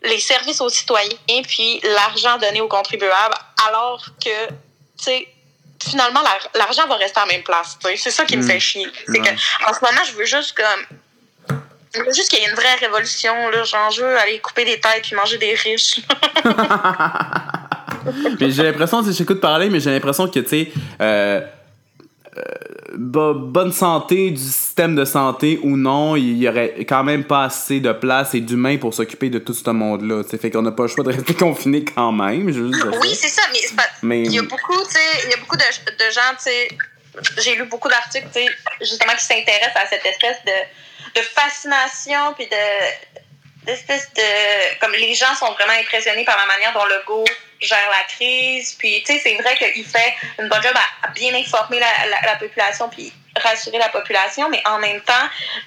[0.02, 3.34] les services aux citoyens puis l'argent donné aux contribuables
[3.66, 4.54] alors que, tu
[4.96, 5.28] sais,
[5.88, 7.78] finalement, la- l'argent va rester à la même place.
[7.96, 8.46] C'est ça qui me Mm.
[8.46, 8.86] fait chier.
[9.06, 9.20] C'est Ouais.
[9.20, 9.30] que
[9.68, 10.98] en ce moment, je veux juste comme.
[12.14, 13.48] Juste qu'il y ait une vraie révolution.
[13.50, 13.64] Là.
[13.64, 16.00] Genre, je veux aller couper des têtes puis manger des riches.
[18.40, 21.40] mais j'ai l'impression, sais, j'écoute parler, mais j'ai l'impression que, tu sais, euh,
[22.96, 27.44] bo- bonne santé du système de santé ou non, il y aurait quand même pas
[27.44, 30.22] assez de place et d'humains pour s'occuper de tout ce monde-là.
[30.24, 30.38] sais.
[30.38, 32.52] Fait qu'on n'a pas le choix de rester confiné quand même.
[32.52, 33.74] Je Oui, c'est ça, mais, c'est
[34.26, 36.68] il y a beaucoup, y a beaucoup de, de gens, tu sais,
[37.38, 38.26] j'ai lu beaucoup d'articles,
[38.80, 45.14] justement, qui s'intéressent à cette espèce de, de fascination, puis de, d'espèce de, comme les
[45.14, 47.24] gens sont vraiment impressionnés par la manière dont le go
[47.60, 51.34] gère la crise, puis, tu sais, c'est vrai qu'il fait une bonne job à, bien
[51.34, 55.12] informer la, la, la population, puis rassurer la population, mais en même temps,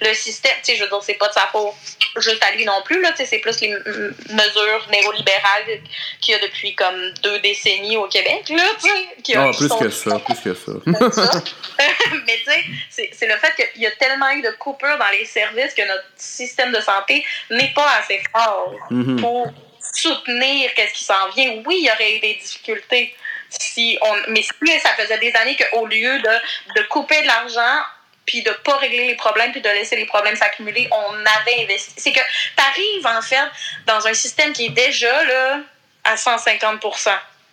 [0.02, 1.72] le système, tu sais, je veux dire, c'est pas de sa faute
[2.16, 5.80] juste à lui non plus, là, tu sais, c'est plus les mesures néolibérales
[6.20, 9.22] qu'il y a depuis comme deux décennies au Québec, là, tu sais.
[9.22, 10.72] qui Ah, plus que ça, plus que ça.
[11.12, 11.40] ça.
[12.26, 12.50] Mais tu
[12.90, 15.86] sais, c'est- le fait qu'il y a tellement eu de coupures dans les services que
[15.88, 19.20] notre système de santé n'est pas assez fort Mhm.
[19.20, 19.50] pour
[19.94, 21.62] soutenir qu'est-ce qui s'en vient.
[21.66, 23.14] Oui, il y aurait eu des difficultés.
[23.50, 27.82] Si on, mais si ça faisait des années qu'au lieu de, couper de l'argent,
[28.26, 31.92] puis de pas régler les problèmes, puis de laisser les problèmes s'accumuler, on avait investi.
[31.96, 33.48] C'est que tu arrives, en fait,
[33.86, 35.60] dans un système qui est déjà là,
[36.04, 36.80] à 150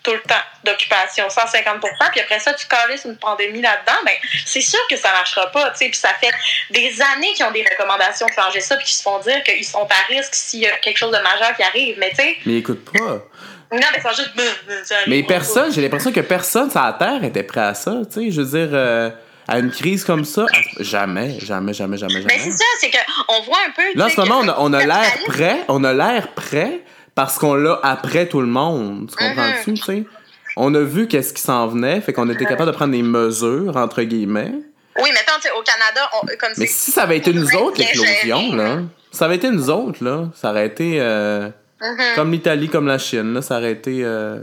[0.03, 1.79] tout le temps d'occupation, 150%
[2.11, 4.13] puis après ça, tu calisses une pandémie là-dedans, ben,
[4.45, 6.31] c'est sûr que ça marchera pas, tu sais, puis ça fait
[6.71, 9.65] des années qu'ils ont des recommandations de changer ça, puis qu'ils se font dire qu'ils
[9.65, 12.37] sont à risque s'il y a quelque chose de majeur qui arrive, mais tu sais,
[12.45, 12.99] Mais écoute pas.
[13.71, 14.31] non, mais sont juste...
[14.85, 18.25] ça Mais personne, j'ai l'impression que personne sur la Terre était prêt à ça, tu
[18.25, 18.31] sais.
[18.31, 19.09] Je veux dire, euh,
[19.47, 20.45] à une crise comme ça,
[20.79, 22.39] jamais, jamais, jamais, jamais, Mais jamais.
[22.39, 23.83] c'est ça, c'est qu'on voit un peu...
[23.95, 26.81] Là, en ce moment, on a, on a le l'air prêt, on a l'air prêt
[27.15, 29.10] parce qu'on l'a après tout le monde.
[29.10, 30.04] Tu comprends-tu, tu sais?
[30.58, 33.76] On a vu qu'est-ce qui s'en venait, fait qu'on était capable de prendre des mesures,
[33.78, 34.52] entre guillemets.
[35.02, 37.80] Oui, mettons, tu sais, au Canada, on, comme Mais si ça avait été nous autres,
[37.80, 38.80] l'éclosion, là,
[39.12, 41.50] ça avait été nous autres, là, ça aurait été euh,
[41.82, 42.15] Mhm.
[42.15, 44.02] comme l'Italie, comme la Chine, là, ça aurait été...
[44.04, 44.39] euh,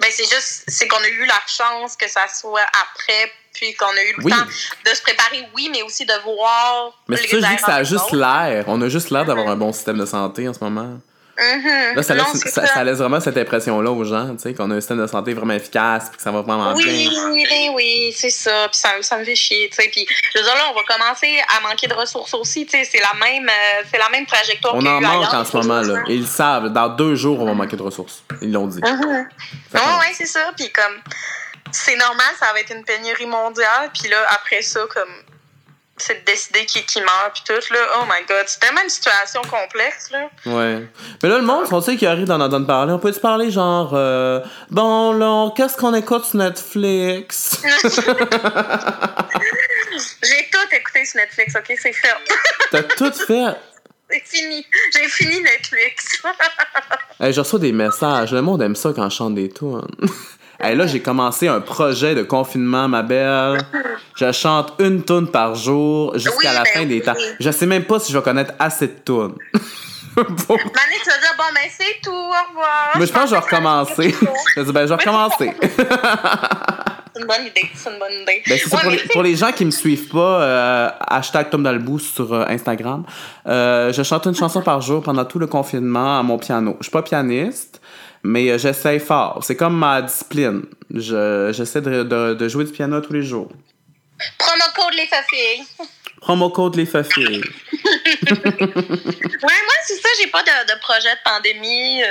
[0.00, 3.86] Ben, c'est juste, c'est qu'on a eu la chance que ça soit après, puis qu'on
[3.86, 4.30] a eu le Oui.
[4.32, 6.92] temps de se préparer, oui, mais aussi de voir.
[7.08, 8.64] Mais c'est les ça, je dis que ça a juste l'air.
[8.68, 10.98] On a juste l'air d'avoir un bon système de santé en ce moment.
[11.38, 11.96] Mhm.
[11.96, 14.74] Là, ça Non, laisse, ça, laisse vraiment cette impression-là aux gens, tu sais, qu'on a
[14.74, 17.10] un système de santé vraiment efficace, puis que ça va vraiment Oui, bien.
[17.30, 18.68] oui, oui, c'est ça.
[18.70, 19.88] Puis ça, ça me fait chier, tu sais.
[19.90, 22.84] Puis je veux dire, là, on va commencer à manquer de ressources aussi, tu sais.
[22.90, 26.02] C'est la même, euh, c'est la même trajectoire On en manque en ce moment, là.
[26.08, 26.68] ils le savent.
[26.72, 28.22] Dans deux jours, on va manquer de ressources.
[28.40, 28.80] Ils l'ont dit.
[28.82, 28.90] Ouais,
[29.72, 30.52] qu'on- ouais, c'est ça.
[30.56, 30.94] Puis comme,
[31.72, 33.90] c'est normal, ça va être une pénurie mondiale.
[33.92, 35.12] Puis là, après ça, comme,
[35.98, 37.78] c'est de décider qui, qui meurt, puis tout, là.
[37.98, 40.28] Oh my god, c'est tellement une situation complexe, là.
[40.44, 40.86] Ouais.
[41.22, 42.92] Mais là, le monde, on sait qu'il arrive d'en entendre parler.
[42.92, 47.62] On peut-tu parler genre, euh, bon, là, qu'est-ce qu'on écoute sur Netflix?
[50.22, 51.74] J'ai tout écouté sur Netflix, ok?
[51.80, 52.14] C'est fait.
[52.70, 53.56] T'as tout fait?
[54.10, 54.66] C'est fini.
[54.92, 56.22] J'ai fini Netflix.
[57.18, 58.34] Hey, je reçois des messages.
[58.34, 59.80] Le monde aime ça quand je chante des tunes.
[60.60, 63.60] Hey, là, j'ai commencé un projet de confinement, ma belle.
[64.16, 67.02] Je chante une tune par jour jusqu'à Oui, la ben fin des oui.
[67.02, 67.14] temps.
[67.40, 69.34] Je sais même pas si je vais connaître assez de tunes.
[70.14, 72.92] Pour- Mané, tu vas dire, bon, ben, c'est tout, au revoir.
[72.98, 74.14] Mais je pense que je vais recommencer.
[74.56, 75.52] Je dis, ben, je vais recommencer.
[77.14, 78.42] C'est une bonne idée, c'est une bonne idée.
[78.46, 81.98] Ben, Ouais, pour, les, pour les gens qui me suivent pas, euh, hashtag Tom Dalbou
[81.98, 83.04] sur euh, Instagram,
[83.46, 86.76] euh, je chante une chanson par jour pendant tout le confinement à mon piano.
[86.80, 87.80] Je suis pas pianiste,
[88.26, 89.42] mais euh, j'essaye fort.
[89.42, 90.62] C'est comme ma discipline.
[90.92, 93.48] Je, j'essaie de, de, de jouer du piano tous les jours.
[94.38, 95.64] Promo code les filles.
[96.20, 97.44] Promo code les filles.
[99.42, 102.02] Ouais, moi, c'est ça, j'ai pas de, de projet de pandémie.
[102.02, 102.08] Euh,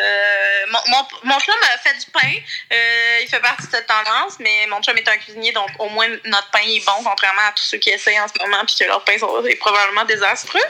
[0.71, 2.34] mon, mon, mon chum a fait du pain.
[2.71, 5.89] Euh, il fait partie de cette tendance, mais mon chum est un cuisinier, donc au
[5.89, 8.75] moins notre pain est bon, contrairement à tous ceux qui essayent en ce moment, puis
[8.80, 10.62] que leur pain sont, est probablement désastreux.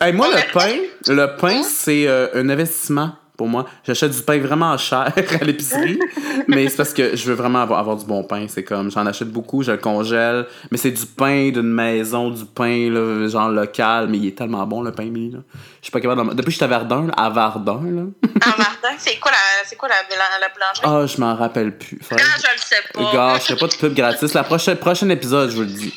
[0.00, 3.66] Hey, moi, le pain, le pain, c'est euh, un investissement pour moi.
[3.84, 5.98] J'achète du pain vraiment cher à l'épicerie,
[6.46, 8.46] mais c'est parce que je veux vraiment avoir, avoir du bon pain.
[8.48, 12.44] C'est comme, j'en achète beaucoup, je le congèle, mais c'est du pain d'une maison, du
[12.44, 15.38] pain, là, genre local, mais il est tellement bon, le pain là.
[15.80, 18.02] Je suis pas capable d'en- Depuis que j'étais à Verdun, là, à Verdun, là.
[18.02, 20.82] En Verdun, c'est quoi la, c'est quoi la, la, la boulangerie?
[20.84, 21.98] Ah, je m'en rappelle plus.
[22.02, 23.12] Faudrait- Ah, je le sais pas.
[23.12, 24.32] Gars, je ferai pas de pub gratis.
[24.34, 25.92] La prochaine, prochain épisode, je vous le dis.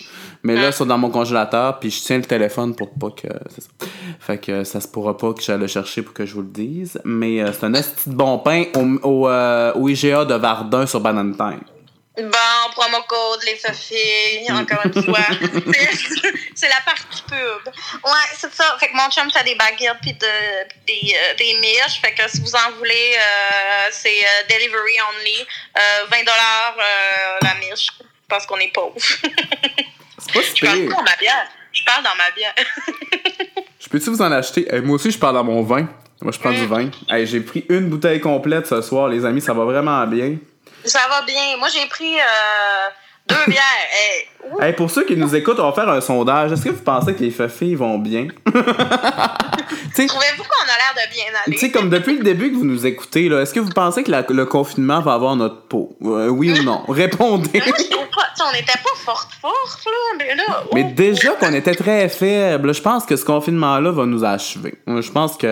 [0.48, 0.68] Mais là, Ah.
[0.68, 3.28] ils sont dans mon congélateur, puis je tiens le téléphone pour pas que.
[3.54, 3.68] c'est ça.
[4.22, 6.48] Fait que ça se pourra pas que j'aille le chercher pour que je vous le
[6.48, 7.02] dise.
[7.04, 11.02] Mais euh, c'est un de bon pain au, au, euh, au IGA de Verdun sur
[11.02, 11.60] Banana Time.
[12.18, 15.20] Bon, promo code, les filles, encore une fois.
[16.56, 17.74] C'est- la partie pub.
[18.04, 18.76] Ouais, c'est ça.
[18.80, 20.28] Fait que mon chum fait des baguettes puis de,
[20.88, 22.02] des, euh, des miches.
[22.02, 25.46] Fait que si vous en voulez, euh, c'est euh, delivery only.
[25.78, 27.90] Euh, 20 euh, la miche.
[28.28, 28.96] Parce qu'on est pauvres.
[30.18, 31.48] C'est pas si Je parle dans ma bière.
[31.72, 32.54] Je parle dans ma bière.
[33.80, 34.68] Je peux-tu vous en acheter?
[34.74, 35.88] Euh, moi aussi, je parle dans mon vin.
[36.22, 36.90] Moi, je prends du vin.
[37.10, 39.42] Hey, j'ai pris une bouteille complète ce soir, les amis.
[39.42, 40.38] Ça va vraiment bien.
[40.84, 41.58] Ça va bien.
[41.58, 42.88] Moi, j'ai pris euh,
[43.28, 43.64] deux bières.
[43.92, 44.28] Hey,
[44.60, 46.52] Hey, pour ceux qui nous écoutent, on va faire un sondage.
[46.52, 48.28] Est-ce que vous pensez que les filles vont bien?
[49.96, 51.56] Trouvez-vous qu'on a l'air de bien aller?
[51.56, 54.04] tu sais, comme depuis le début que vous nous écoutez, là, est-ce que vous pensez
[54.04, 55.98] que la- le confinement va avoir notre peau?
[56.04, 56.84] Euh, oui ou non?
[56.88, 57.62] Répondez.
[58.40, 59.92] On n'était pas forte, forte, là.
[60.20, 60.94] Mais là, Mais ouh.
[60.94, 64.76] déjà qu'on était très faible, je pense que ce confinement-là va nous achever.
[64.88, 65.46] Je pense que.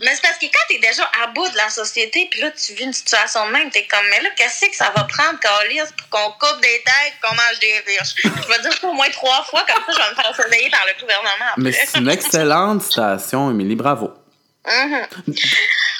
[0.00, 2.74] Mais c'est parce que quand t'es déjà à bout de la société, puis là, tu
[2.74, 5.80] vis une situation de même, t'es comme, mais là, qu'est-ce que ça va prendre, Calis,
[5.96, 9.42] pour qu'on coupe des têtes, qu'on mange des Je vais dire ça au moins trois
[9.44, 11.62] fois, comme ça, je vais me faire surveiller par le gouvernement après.
[11.62, 13.76] Mais c'est une excellente citation, Émilie.
[13.76, 14.10] Bravo.
[14.66, 15.06] Mhm.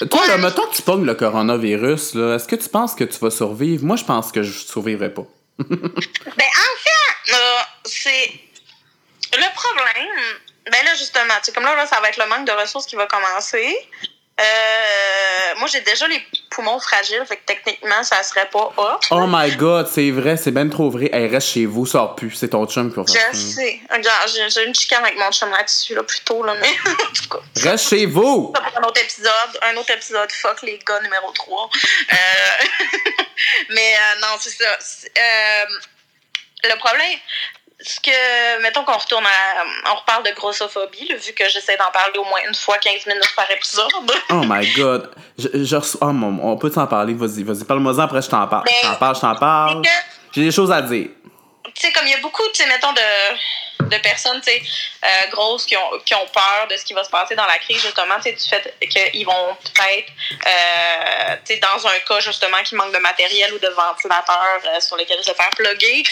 [0.09, 0.41] Toi, là, Ouais.
[0.41, 3.83] mettons que tu pognes le coronavirus, là, est-ce que tu penses que tu vas survivre?
[3.85, 5.23] Moi, je pense que je survivrai pas.
[5.59, 8.31] Ben, en fait, euh, c'est.
[9.33, 10.15] Le problème,
[10.71, 12.85] ben là, justement, tu sais, comme là, là, ça va être le manque de ressources
[12.85, 13.75] qui va commencer.
[14.39, 14.43] Euh,
[15.59, 19.01] moi, j'ai déjà les poumons fragiles, fait que techniquement, ça serait pas off.
[19.11, 21.09] Oh my god, c'est vrai, c'est ben trop vrai.
[21.11, 22.31] Hey, reste chez vous, sors plus.
[22.31, 23.55] C'est ton chum qui va faire Je ça.
[23.55, 23.79] sais.
[23.91, 27.29] Regarde, j'ai une chicane avec mon chum là-dessus, là, plus tôt, là, mais en tout
[27.29, 27.69] cas.
[27.69, 28.53] Reste chez vous!
[28.55, 29.59] Ça pour un autre épisode.
[29.61, 31.69] Un autre épisode, fuck les gars, numéro 3.
[32.11, 32.15] Euh,
[33.69, 34.77] mais euh, non, c'est ça.
[35.17, 35.65] Euh,
[36.63, 37.19] le problème,
[37.79, 39.91] c'est que, mettons qu'on retourne à.
[39.91, 43.05] On reparle de grossophobie, là, vu que j'essaie d'en parler au moins une fois 15
[43.05, 43.87] minutes par épisode.
[44.29, 45.11] Oh my god.
[45.37, 47.13] Je, je oh, mon- on peut t'en parler?
[47.13, 47.63] Vas-y, vas-y.
[47.63, 48.65] Parle-moi-en, après je t'en parle.
[48.65, 49.81] Ben, Je t'en parle, je t'en parle.
[50.33, 51.07] J'ai des choses à dire.
[51.93, 54.61] Comme il y a beaucoup, tu sais, mettons, de, de personnes, tu sais,
[55.03, 57.57] euh, grosses qui ont, qui ont peur de ce qui va se passer dans la
[57.59, 60.11] crise, justement, tu sais, du fait qu'ils vont peut-être,
[60.45, 64.79] euh, tu sais, dans un cas, justement, qui manque de matériel ou de ventilateur euh,
[64.79, 66.03] sur lesquels se faire plugger,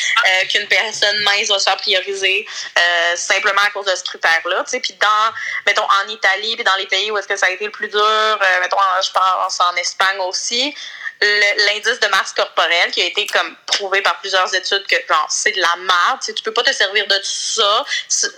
[0.49, 2.45] qu'une personne mince va se faire prioriser
[3.15, 5.33] simplement à cause de ce critère-là, tu sais, puis dans,
[5.65, 7.87] mettons, en Italie, puis dans les pays où est-ce que ça a été le plus
[7.87, 10.75] dur, mettons, je pense en Espagne aussi,
[11.67, 15.51] l'indice de masse corporelle qui a été comme prouvé par plusieurs études que genre c'est
[15.51, 17.85] de la merde, tu sais, tu peux pas te servir de ça.
[18.07, 18.29] C'est-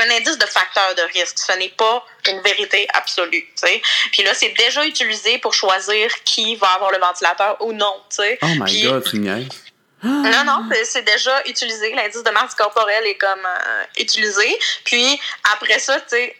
[0.00, 3.82] un indice de facteur de risque, ce n'est pas une vérité absolue, tu sais.
[4.12, 8.16] Puis là, c'est déjà utilisé pour choisir qui va avoir le ventilateur ou non, tu
[8.16, 8.38] sais.
[8.42, 9.18] Oh my Puis- god, tu
[10.02, 11.92] non, non, c'est- c'est déjà utilisé.
[11.94, 14.58] L'indice de masse corporelle est comme euh, utilisé.
[14.84, 15.20] Puis
[15.54, 16.36] après ça, tu sais,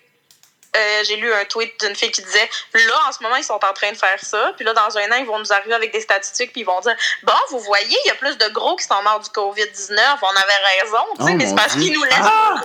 [0.77, 3.55] euh, j'ai lu un tweet d'une fille qui disait là, en ce moment, ils sont
[3.55, 4.53] en train de faire ça.
[4.57, 6.53] Puis là, dans un an, ils vont nous arriver avec des statistiques.
[6.53, 9.03] Puis ils vont dire bon, vous voyez, il y a plus de gros qui sont
[9.03, 9.99] morts du COVID-19.
[10.23, 12.19] On avait raison, tu sais, Oh, mais c'est parce qu'ils nous laissent.
[12.23, 12.57] Ah!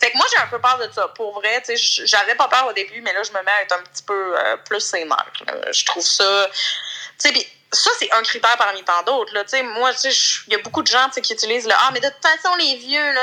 [0.00, 1.08] Fait que moi, j'ai un peu peur de ça.
[1.08, 3.62] Pour vrai, tu sais, j'avais pas peur au début, mais là, je me mets à
[3.62, 5.26] être un petit peu euh, plus sénère.
[5.72, 6.48] Je trouve ça.
[7.18, 9.34] Tu sais, ça, c'est un critère parmi tant d'autres.
[9.34, 9.42] là.
[9.78, 12.54] Moi, il y a beaucoup de gens qui utilisent le Ah, mais de toute façon,
[12.56, 13.20] les vieux, là,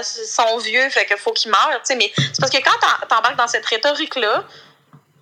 [0.00, 1.80] euh, sont vieux, fait qu'il faut qu'ils meurent.
[1.96, 4.44] Mais c'est parce que quand t'embarques dans cette rhétorique-là,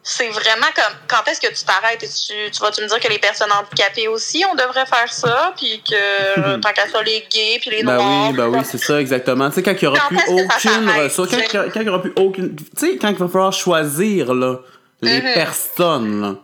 [0.06, 2.02] c'est vraiment comme quand est-ce que tu t'arrêtes?
[2.02, 5.54] Et tu, tu vas-tu me dire que les personnes handicapées aussi, on devrait faire ça,
[5.56, 8.28] puis que tant qu'à ça, les gays, puis les Ben noirs.
[8.28, 9.48] oui, ben oui, c'est ça, exactement.
[9.48, 12.54] Tu sais, quand il n'y aura plus aucune ressource, quand, il n'y aura plus aucune.
[12.54, 14.58] Tu sais, quand il va falloir choisir, là,
[15.00, 15.32] les Mhm.
[15.34, 16.34] personnes, là.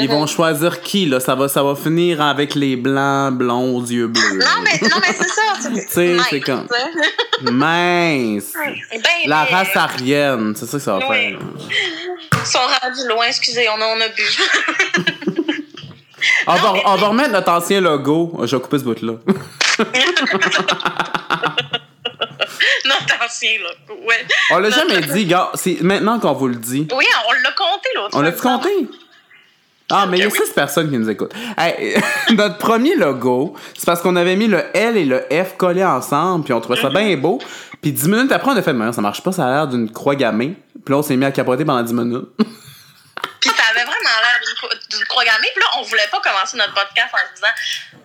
[0.00, 1.20] Ils vont choisir qui, là?
[1.20, 4.38] Ça va, ça va finir avec les blancs, blonds, aux yeux bleus.
[4.38, 5.42] Non, mais, non, mais c'est ça.
[5.62, 6.66] Tu sais, c'est comme-
[7.42, 8.52] Mince!
[8.92, 11.16] Ben, La mais- race arienne, c'est ça que ça va Oui.
[11.16, 11.38] faire.
[12.40, 14.22] Ils sont rendus loin, excusez, on a, on a bu.
[16.46, 18.38] On va, mais- on va remettre notre ancien logo.
[18.44, 19.12] Je vais couper ce bout-là.
[22.86, 23.94] Notre ancien, là.
[24.06, 24.26] Ouais.
[24.50, 25.50] On l'a Notre- jamais dit, gars.
[25.54, 26.86] C'est maintenant qu'on vous le dit.
[26.94, 28.70] Oui, on l'a compté l'autre On l'a-tu compté?
[29.90, 31.34] Ah, mais il y a six personnes qui nous écoutent.
[31.58, 31.94] Hey,
[32.34, 36.44] notre premier logo, c'est parce qu'on avait mis le L et le F collés ensemble,
[36.44, 36.94] puis on trouvait ça Mhm.
[36.94, 37.38] bien beau.
[37.82, 39.66] Puis dix minutes après, on a fait, mais non, ça marche pas, ça a l'air
[39.68, 40.54] d'une croix gammée.
[40.84, 42.28] Puis là, on s'est mis à capoter pendant dix minutes.
[43.40, 45.48] Puis ça avait vraiment l'air d'une cro- d'une croix gammée.
[45.54, 47.54] Puis là, on voulait pas commencer notre podcast en se disant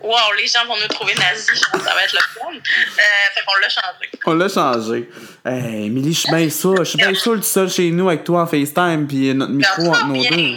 [0.02, 2.48] Wow, les gens vont nous trouver nazis, je pense que ça va être le fun.
[2.52, 3.02] Euh,
[3.34, 4.12] fait qu'on l'a changé.
[4.26, 5.10] On l'a changé.
[5.46, 6.70] Hey, Émilie, je suis bien ça.
[6.80, 9.88] Je suis bien saoul tout seul chez nous avec toi en FaceTime, puis notre micro
[9.88, 10.56] entre nos deux.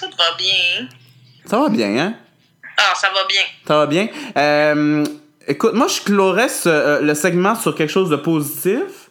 [0.00, 0.88] Tout va bien.
[1.44, 2.14] Ça va bien, hein?
[2.78, 3.42] Ah, ça va bien.
[3.66, 4.08] Ça va bien.
[4.36, 5.04] Euh,
[5.46, 9.10] écoute, moi, je clorais ce, euh, le segment sur quelque chose de positif.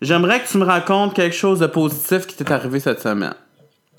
[0.00, 3.34] J'aimerais que tu me racontes quelque chose de positif qui t'est arrivé cette semaine.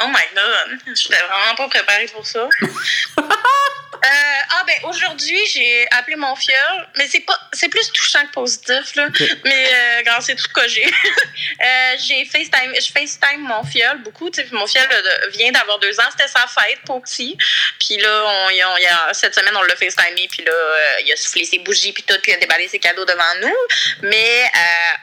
[0.01, 2.47] Oh my god, j'étais vraiment pas préparée pour ça.
[4.03, 4.07] Euh,
[4.49, 8.95] ah ben aujourd'hui j'ai appelé mon fiole, mais c'est pas c'est plus touchant que positif
[8.95, 9.07] là.
[9.45, 10.85] Mais euh, quand c'est tout que j'ai.
[11.63, 15.51] euh, j'ai FaceTime je FaceTime mon fiole beaucoup, tu sais puis mon fiole euh, vient
[15.51, 17.37] d'avoir deux ans, c'était sa fête pour petit.
[17.79, 21.15] Puis là on, y a- cette semaine on l'a FaceTimé puis là euh, il a
[21.15, 23.57] soufflé ses bougies puis tout puis il a déballé ses cadeaux devant nous.
[24.01, 24.45] Mais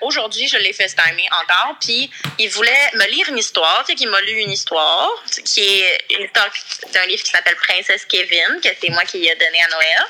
[0.01, 4.09] aujourd'hui je l'ai FaceTimé encore puis il voulait me lire une histoire, tu sais qu'il
[4.09, 5.09] m'a lu une histoire
[5.45, 6.51] qui est une histoire
[6.93, 10.05] d'un livre qui s'appelle Princesse Kevin que c'est moi qui lui ai donné à Noël.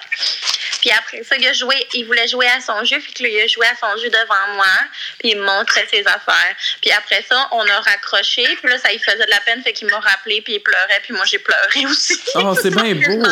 [0.81, 3.41] Puis après ça, il a joué, il voulait jouer à son jeu, puis que il
[3.41, 4.67] a joué à son jeu devant moi,
[5.19, 6.55] puis il me montrait ses affaires.
[6.81, 9.73] Puis après ça, on a raccroché, puis là, ça lui faisait de la peine, fait
[9.73, 12.19] qu'il m'a rappelé, puis il pleurait, puis moi, j'ai pleuré aussi.
[12.37, 13.25] Oh, c'est bien beau.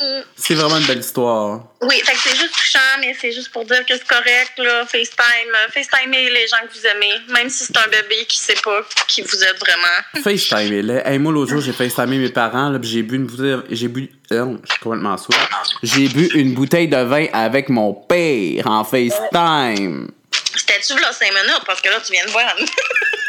[0.00, 0.20] Mm.
[0.36, 1.60] C'est vraiment une belle histoire.
[1.82, 4.86] Oui, fait que c'est juste touchant, mais c'est juste pour dire que c'est correct, là,
[4.86, 5.52] FaceTime.
[5.54, 8.80] euh, FaceTimez les gens que vous aimez, même si c'est un bébé qui sait pas
[9.08, 9.98] qui vous êtes vraiment.
[10.22, 11.08] FaceTime, là.
[11.08, 13.56] Hey, moi, l'autre jour, j'ai FaceTimé mes parents, là, j'ai bu une bouteille.
[13.70, 14.10] J'ai bu.
[14.32, 15.34] euh, non, je suis complètement sourd.
[15.82, 20.10] J'ai bu une bouteille de vin avec mon père en FaceTime.
[20.56, 21.62] C'était-tu là 5 minutes?
[21.66, 22.54] Parce que là, tu viens de voir.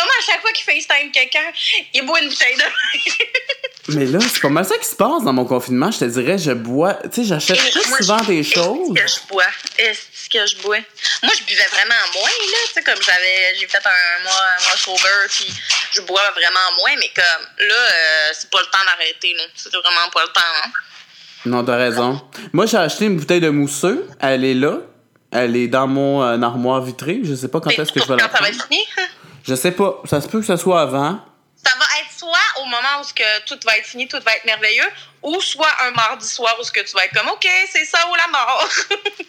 [0.00, 1.52] Thomas, à chaque fois qu'il FaceTime quelqu'un,
[1.94, 5.32] il boit une bouteille de Mais là, c'est pas mal ça qui se passe dans
[5.32, 5.90] mon confinement.
[5.90, 6.94] Je te dirais, je bois.
[7.12, 7.58] Tu sais, j'achète
[7.88, 8.94] Moi, souvent je- des Est-ce choses.
[8.94, 9.44] que je bois?
[9.78, 10.78] Est-ce que je bois?
[11.22, 12.58] Moi, je buvais vraiment moins, là.
[12.68, 13.54] Tu sais, comme j'avais...
[13.58, 15.52] J'ai fait un mois, un mois sober, puis
[15.92, 16.94] je bois vraiment moins.
[16.98, 19.42] Mais comme, là, euh, c'est pas le temps d'arrêter, là.
[19.56, 20.70] C'est vraiment pas le temps, hein.
[21.46, 22.20] Non, t'as raison.
[22.52, 24.06] Moi, j'ai acheté une bouteille de mousseux.
[24.20, 24.78] Elle est là.
[25.32, 27.20] Elle est dans mon euh, armoire vitrée.
[27.24, 28.54] Je sais pas quand est-ce que je vais la Quand ça va prendre.
[28.54, 28.84] être fini?
[29.44, 30.00] Je sais pas.
[30.04, 31.20] Ça se peut que ce soit avant.
[31.62, 34.32] Ça va être soit au moment où ce que tout va être fini, tout va
[34.34, 34.86] être merveilleux,
[35.22, 37.98] ou soit un mardi soir où ce que tu vas être comme, OK, c'est ça
[38.10, 38.68] ou la mort.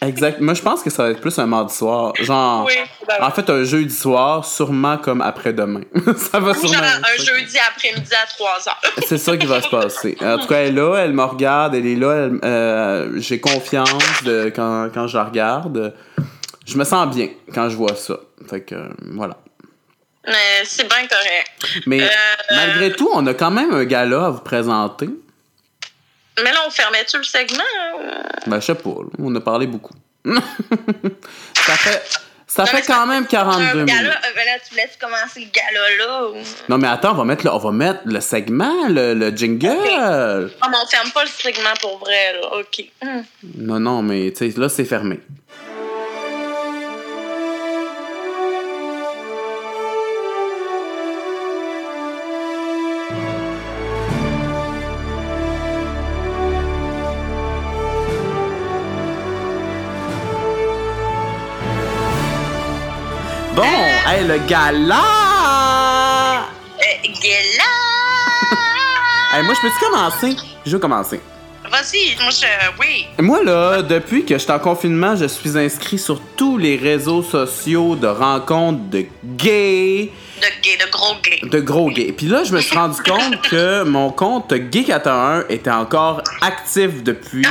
[0.08, 0.40] Exact.
[0.40, 2.14] Moi, je pense que ça va être plus un mardi soir.
[2.20, 2.64] Genre.
[2.64, 2.72] Oui,
[3.06, 3.26] ben oui.
[3.26, 5.82] En fait, un jeudi soir, sûrement comme après-demain.
[6.32, 6.72] ça va Ou sûrement.
[6.72, 7.22] genre un ça.
[7.22, 8.80] jeudi après-midi à 3 heures.
[9.06, 10.16] C'est ça qui va se passer.
[10.22, 13.40] En tout cas, elle est là, elle me regarde, elle est là, elle- euh, j'ai
[13.40, 15.94] confiance de, quand, quand je la regarde.
[16.66, 18.14] Je me sens bien quand je vois ça.
[18.48, 19.36] Fait que, euh, voilà.
[20.26, 21.82] Mais c'est bien correct.
[21.86, 22.08] Mais Euh,
[22.52, 25.08] malgré tout, on a quand même un gala à vous présenter.
[26.42, 27.62] Mais là, on fermait-tu le segment?
[27.84, 28.22] hein?
[28.46, 29.94] Ben, je sais pas, on a parlé beaucoup.
[30.24, 32.02] ça fait,
[32.46, 33.88] ça Non, fait quand même 42 Un minutes.
[33.88, 36.28] gala, euh, ben là, tu laisses commencer le gala là?
[36.28, 36.36] Ou...
[36.68, 39.76] Non, mais attends, on va mettre le, on va mettre le segment, le, le jingle.
[39.98, 42.56] Ah, mais on ferme pas le segment pour vrai, là.
[42.60, 42.84] OK.
[43.56, 45.20] Non, non, mais tu sais, là, c'est fermé.
[63.54, 63.62] Bon,
[64.06, 65.02] hey, le gala!
[66.42, 67.70] Euh, gala!
[69.34, 70.36] Hey, moi, je peux-tu commencer?
[70.66, 71.18] Je veux commencer.
[71.70, 72.46] Vas-y, moi, je...
[72.80, 73.06] Oui.
[73.18, 77.22] Moi, là, depuis que je suis en confinement, je suis inscrit sur tous les réseaux
[77.22, 81.40] sociaux de rencontres de gays, De gay, de gros gay.
[81.44, 82.12] de gros gays.
[82.12, 87.46] Puis là, je me suis rendu compte que mon compte Gay81 était encore actif depuis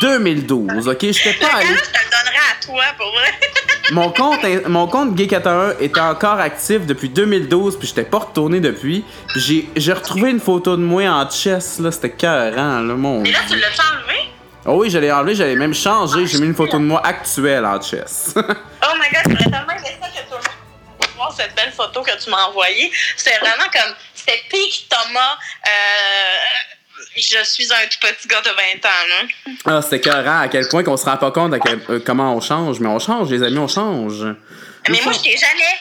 [0.00, 1.00] 2012, ok?
[1.00, 1.66] J'étais Le pas allé...
[1.68, 3.32] je te le donnerai à toi, pour vrai.
[3.90, 9.02] Mon compte, mon compte Gay81 était encore actif depuis 2012, puis j'étais pas retourné depuis.
[9.28, 13.22] Puis J'ai j'ai retrouvé une photo de moi en chess, là, c'était carrant, là, mon...
[13.22, 14.30] Mais là, tu l'as enlevé?
[14.66, 17.64] Oh oui, je l'ai enlevé, j'allais même changer, j'ai mis une photo de moi actuelle
[17.64, 18.34] en chess.
[18.36, 22.02] Oh my god, j'aurais tellement aimé ça que tout le monde voir cette belle photo
[22.02, 22.92] que tu m'as envoyée.
[23.16, 23.94] C'était vraiment comme.
[24.14, 25.36] C'était pique Thomas.
[25.66, 26.76] Euh,
[27.16, 28.54] je suis un tout petit gars de 20
[28.86, 29.52] ans, là.
[29.66, 32.34] Ah, c'était carrant à quel point qu'on se rend pas compte à quel- euh, comment
[32.34, 32.80] on change.
[32.80, 34.24] Mais on change, les amis, on change.
[34.88, 35.74] Mais moi, je t'ai jamais.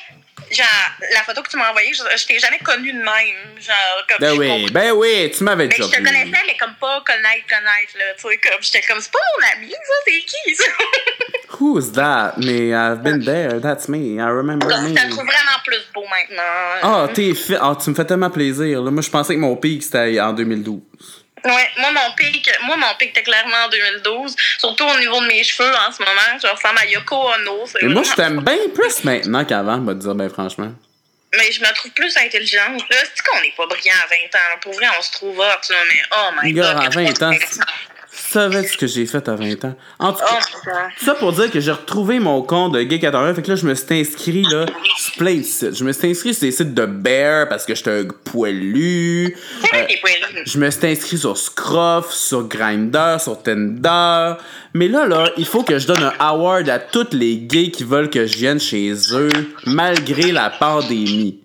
[0.52, 0.66] Genre,
[1.14, 3.60] la photo que tu m'as envoyée, je, je t'ai jamais connue de même.
[3.60, 4.18] Genre, comme.
[4.20, 7.48] Ben oui, ben oui, tu m'avais Mais déjà je te connaissais, mais comme pas connaître,
[7.50, 8.06] connaître, là.
[8.16, 8.62] Tu sais, comme.
[8.62, 10.64] J'étais comme, c'est pas mon ami, ça, c'est qui, ça?
[11.60, 12.34] Who's that?
[12.38, 14.90] Mais I've been there, that's me, I remember Donc, me.
[14.90, 16.44] je te trouve vraiment plus beau maintenant.
[16.84, 17.56] Ah, t'es fi...
[17.60, 18.82] Ah, tu me fais tellement plaisir.
[18.82, 18.92] Là.
[18.92, 20.82] Moi, je pensais que mon pic, c'était en 2012.
[21.46, 25.28] Ouais, moi mon pic, moi mon pic était clairement en 2012, surtout au niveau de
[25.28, 27.66] mes cheveux en ce moment, je ressemble à Yoko Ono.
[27.66, 30.74] c'est Mais moi, je t'aime bien plus maintenant qu'avant, va te dire, ben franchement.
[31.38, 32.82] Mais je me trouve plus intelligente.
[32.90, 34.60] Là, c'est qu'on n'est pas brillant à 20 ans.
[34.62, 36.84] Pour vrai, on se trouve hot, là, mais oh my Gars, god.
[36.84, 37.32] à que 20 ans,
[38.38, 39.76] savais ce que j'ai fait à 20 ans.
[40.00, 40.40] En tout cas,
[40.98, 43.34] tout ça pour dire que j'ai retrouvé mon compte de Gay81.
[43.34, 44.66] Fait que là, je me suis inscrit là,
[44.98, 45.76] sur plein de sites.
[45.76, 49.36] Je me suis inscrit sur des sites de Bear parce que j'étais un poilu.
[49.74, 49.86] Euh,
[50.46, 54.34] je me suis inscrit sur Scruff, sur Grindr, sur Tinder.
[54.74, 57.84] Mais là, là, il faut que je donne un award à tous les gays qui
[57.84, 59.30] veulent que je vienne chez eux,
[59.66, 61.40] malgré la pandémie.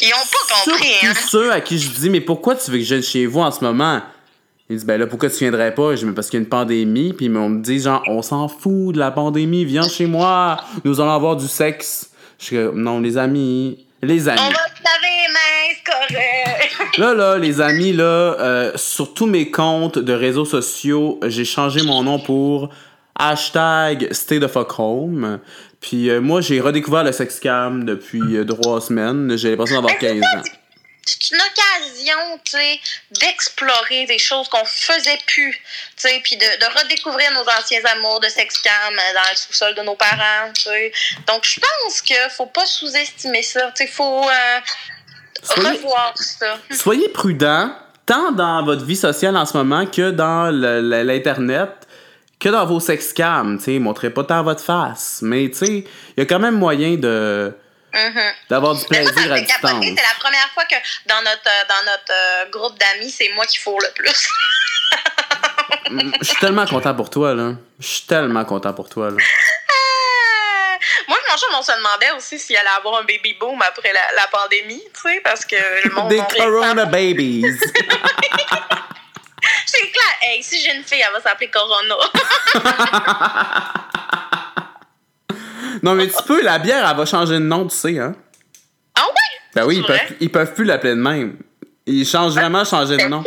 [0.00, 1.26] Ils ont pas compris, Surtout hein.
[1.28, 3.50] ceux à qui je dis, mais pourquoi tu veux que je vienne chez vous en
[3.50, 4.02] ce moment?
[4.70, 5.94] Ils disent, ben là, pourquoi tu viendrais pas?
[5.94, 8.20] Je dis, mais parce qu'il y a une pandémie, puis on me dit, genre, on
[8.20, 12.10] s'en fout de la pandémie, viens chez moi, nous allons avoir du sexe.
[12.38, 14.40] Je suis comme, non, les amis, les amis.
[14.40, 16.98] On va se laver les correct.
[16.98, 21.82] Là, là, les amis, là, euh, sur tous mes comptes de réseaux sociaux, j'ai changé
[21.82, 22.70] mon nom pour
[23.18, 25.40] hashtag stay the fuck home.
[25.80, 29.36] Puis euh, moi, j'ai redécouvert le sexcam depuis euh, trois semaines.
[29.36, 30.42] J'ai l'impression d'avoir 15 ans.
[31.08, 32.80] C'est une occasion, tu sais,
[33.10, 38.20] d'explorer des choses qu'on faisait plus, tu sais, puis de, de redécouvrir nos anciens amours
[38.20, 40.92] de sexcam euh, dans le sous-sol de nos parents, tu sais.
[41.26, 44.60] Donc, je pense qu'il faut pas sous-estimer ça, tu sais, faut euh,
[45.42, 46.58] Soyez- revoir ça.
[46.70, 47.72] Soyez prudents,
[48.06, 51.70] tant dans votre vie sociale en ce moment que dans l'Internet,
[52.40, 53.58] que dans vos sexcams.
[53.58, 55.20] Tu sais, montrez pas tant votre face.
[55.22, 55.72] Mais tu sais,
[56.16, 57.52] il y a quand même moyen de
[57.92, 58.32] Mhm.
[58.50, 59.84] d'avoir du moi, ça plaisir me à distance.
[59.84, 60.76] C'est la première fois que
[61.06, 64.28] dans notre, euh, dans notre euh, groupe d'amis, c'est moi qui faut le plus.
[66.20, 67.52] Je suis tellement content pour toi, là.
[67.78, 69.16] Je suis tellement content pour toi, là.
[69.16, 70.78] Ah!
[71.08, 74.00] Moi, mon chum, on se demandait aussi s'il allait avoir un baby boom après la,
[74.16, 76.08] la pandémie, tu sais, parce que le monde.
[76.08, 77.58] Des on Corona Babies.
[79.66, 80.16] C'est clair.
[80.22, 81.94] Hey, si j'ai une fille, elle va s'appeler Corona.
[85.82, 88.14] non, mais tu peux, la bière, elle va changer de nom, tu sais, hein?
[88.96, 89.40] ah ouais?
[89.54, 91.36] Ben oui, ils peuvent, ils peuvent plus l'appeler de même.
[91.86, 93.22] Ils changent vraiment changer de nom.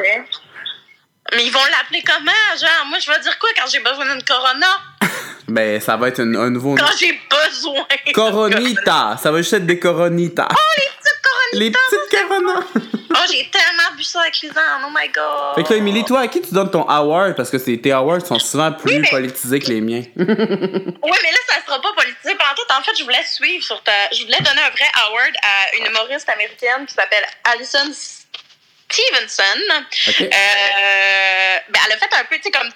[1.34, 2.32] Mais ils vont l'appeler comment?
[2.60, 4.68] Genre, moi, je vais dire quoi quand j'ai besoin d'une Corona?
[5.48, 6.78] Ben, ça va être une- un nouveau nom.
[6.78, 7.84] Quand j'ai besoin.
[8.14, 9.18] Coronita.
[9.22, 10.48] Ça va juste être des Coronitas.
[11.54, 12.60] Les petites Corona.
[13.14, 14.84] Oh, j'ai tellement bu ça avec Lisanne.
[14.86, 15.56] Oh my god.
[15.56, 17.36] Fait que là, Emily, toi, à qui tu donnes ton award?
[17.36, 20.04] Parce que tes awards sont souvent plus Oui, mais- politisés que les miens.
[20.16, 22.36] Oui, mais là, ça sera pas politisé.
[22.36, 23.92] Pendant tout, en fait, je voulais suivre sur ta.
[24.14, 27.92] Je voulais donner un vrai award à une humoriste américaine qui s'appelle Alison
[28.90, 29.60] Stevenson.
[30.22, 30.26] Euh,
[31.70, 32.70] ben, elle a fait un peu, tu sais, comme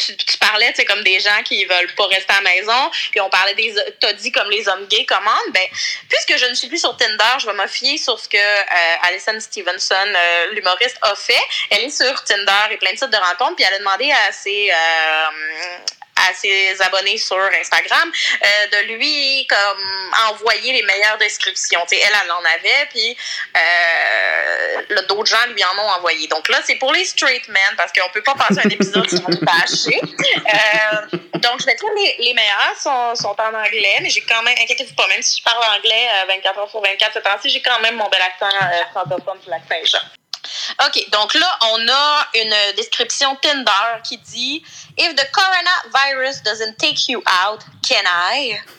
[0.00, 3.30] tu, parlais, tu comme des gens qui veulent pas rester à la maison, puis on
[3.30, 5.66] parlait des, t'as dit comme les hommes gays commandent, ben,
[6.08, 8.96] puisque je ne suis plus sur Tinder, je vais me fier sur ce que euh,
[9.02, 11.42] Alison Stevenson, euh, l'humoriste, a fait.
[11.70, 14.32] Elle est sur Tinder et plein de sites de rencontres, puis elle a demandé à
[14.32, 15.94] ses, euh,
[16.28, 21.80] à ses abonnés sur Instagram euh, de lui comme envoyer les meilleures descriptions.
[21.88, 23.16] Tu sais, elle, elle en avait, puis
[23.56, 26.26] euh, d'autres gens lui en ont envoyé.
[26.28, 29.30] Donc là, c'est pour les straight men, parce qu'on peut pas passer un épisode sans
[29.42, 30.00] bâcher.
[30.00, 34.42] Euh, donc, je vais dire les, les meilleurs sont, sont en anglais, mais j'ai quand
[34.42, 37.50] même, inquiétez-vous pas, même si je parle anglais euh, 24 heures sur 24 ce temps-ci,
[37.50, 40.19] j'ai quand même mon bel accent euh, francophone du lac Saint-Jean.
[40.86, 44.62] OK, donc là, on a une description Tinder qui dit
[44.96, 47.60] If the coronavirus doesn't take you out,
[47.90, 48.60] can I?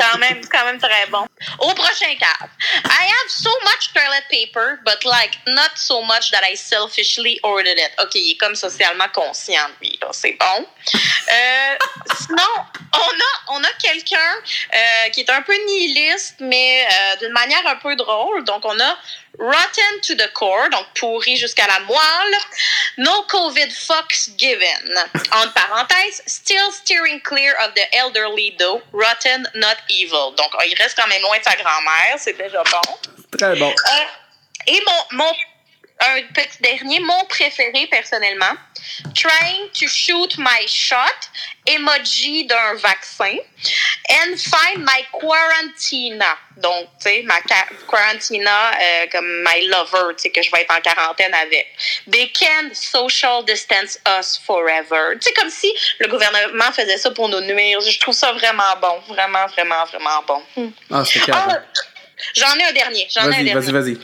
[0.00, 1.26] quand même, quand même très bon.
[1.58, 2.48] Au prochain cas.
[2.84, 7.78] I have so much toilet paper, but like not so much that I selfishly ordered
[7.78, 7.90] it.
[8.00, 10.08] OK, il est comme socialement conscient, lui, là.
[10.12, 10.66] C'est bon.
[11.32, 11.74] Euh,
[12.16, 12.52] sinon,
[12.94, 14.18] on a, on a quelqu'un
[14.74, 18.44] euh, qui est un peu nihiliste, mais euh, d'une manière un peu drôle.
[18.44, 18.96] Donc, on a
[19.38, 22.36] Rotten to the core, donc pourri jusqu'à la moelle.
[22.98, 24.94] No COVID fucks given.
[25.32, 28.82] Entre parenthèses, still steering clear of the elderly though.
[28.92, 30.34] Rotten, not evil.
[30.36, 32.94] Donc, il reste quand même loin de sa grand-mère, c'est déjà bon.
[33.38, 33.70] Très bon.
[33.70, 34.04] Euh,
[34.66, 35.32] et mon, mon
[36.00, 38.54] un petit dernier, mon préféré personnellement,
[39.14, 41.28] trying to shoot my shot,
[41.66, 43.38] emoji d'un vaccin,
[44.10, 46.36] and find my quarantina.
[46.56, 47.40] Donc, tu sais, ma
[47.88, 51.66] quarantina euh, comme my lover, tu sais, que je vais être en quarantaine avec.
[52.10, 55.14] They can social distance us forever.
[55.14, 57.80] Tu sais, comme si le gouvernement faisait ça pour nous nuire.
[57.80, 59.00] Je trouve ça vraiment bon.
[59.08, 60.72] Vraiment, vraiment, vraiment bon.
[60.90, 61.62] Ah, c'est Ah.
[62.34, 63.08] J'en ai un dernier.
[63.12, 63.54] J'en ai un dernier.
[63.54, 63.98] vas-y, vas-y.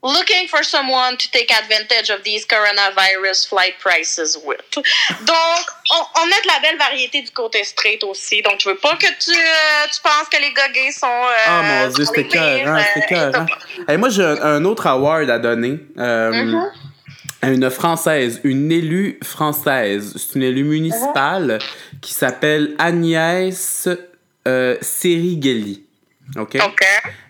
[0.00, 4.60] Looking for someone to take advantage of these coronavirus flight prices with.
[4.72, 8.40] Donc, on, on a de la belle variété du côté straight aussi.
[8.42, 11.06] Donc, je veux pas que tu, euh, tu penses que les gars gays sont.
[11.08, 13.46] euh, Ah mon dieu, c'était c'était euh, écœurant.
[13.88, 15.80] Hey, moi, j'ai un, un autre award à donner.
[15.98, 16.70] euh, Mhm.
[17.42, 20.14] à une Française, une élue française.
[20.16, 21.58] C'est une élue municipale
[22.00, 23.88] qui s'appelle Agnès
[24.46, 25.84] euh, Serigeli.
[26.36, 26.56] OK?
[26.64, 26.84] OK.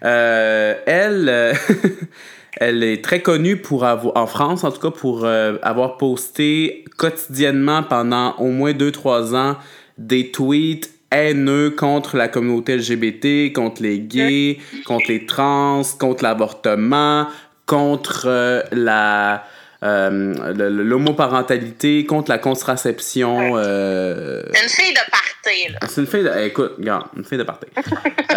[0.04, 1.54] Euh, elle, euh,
[2.60, 6.84] Elle est très connue pour avoir, en France en tout cas, pour euh, avoir posté
[6.96, 9.56] quotidiennement pendant au moins 2-3 ans
[9.96, 17.28] des tweets haineux contre la communauté LGBT, contre les gays, contre les trans, contre l'avortement,
[17.66, 19.44] contre euh, la
[19.84, 23.56] euh, l'homoparentalité, contre la contraception.
[23.56, 25.78] euh, Une fille de party, là.
[25.88, 26.46] c'est une fille de.
[26.46, 27.66] écoute, regarde, une fille de party.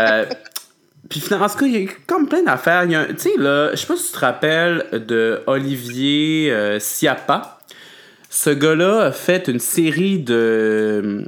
[1.03, 2.87] Euh, puis finalement, en tout cas, il y a comme plein d'affaires.
[2.87, 7.57] Tu sais, là, je sais pas si tu te rappelles de Olivier euh, Siapa.
[8.33, 11.25] Ce gars-là a fait une série de,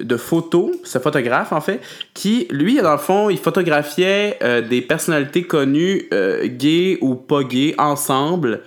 [0.00, 1.80] de photos, ce photographe en fait,
[2.14, 7.42] qui, lui, dans le fond, il photographiait euh, des personnalités connues, euh, gays ou pas
[7.42, 8.60] gays, ensemble,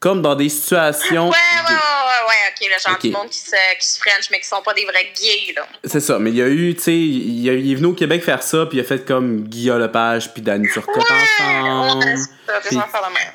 [0.00, 1.28] comme dans des situations.
[1.28, 1.36] Ouais,
[1.68, 1.89] ouais, ouais,
[2.30, 3.02] ouais, ouais, ok, le genre Ok.
[3.02, 5.62] du monde qui se, qui se french, mais qui sont pas des vrais gays, là.
[5.84, 8.22] C'est ça, mais il y a eu, tu sais, il, il est venu au Québec
[8.24, 12.04] faire ça, puis il a fait comme Guillaume Lepage, puis Danny Turcotte ensemble.
[12.04, 12.78] Ouais, ça, Puis-.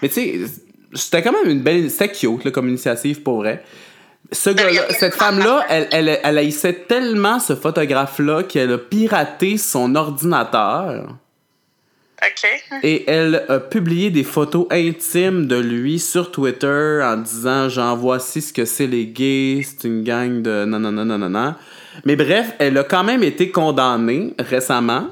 [0.01, 0.39] Mais tu sais,
[0.93, 1.89] c'était quand même une belle.
[1.91, 3.63] C'était cute, là, comme initiative, pour vrai.
[4.31, 9.57] Ce gars-là, regarde, cette femme-là, elle, elle, elle haïssait tellement ce photographe-là qu'elle a piraté
[9.57, 11.09] son ordinateur
[12.83, 18.41] Et elle a publié des photos intimes de lui sur Twitter en disant genre voici
[18.41, 21.55] ce que c'est les gays, c'est une gang de non non non non non non.
[22.03, 25.07] Mais bref, elle a quand même été condamnée récemment.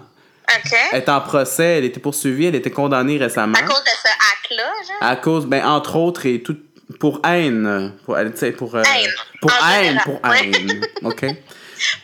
[0.50, 0.74] Ok.
[0.92, 3.58] Elle est en procès, elle était poursuivie, elle était condamnée récemment.
[3.58, 4.98] À cause de ce hack-là, genre?
[5.02, 6.58] À cause, ben, entre autres, et tout,
[7.00, 7.94] pour haine.
[8.06, 9.10] Pour, tu sais, pour, euh, Haine.
[9.42, 10.82] pour En haine, général, pour haine.
[11.04, 11.22] OK?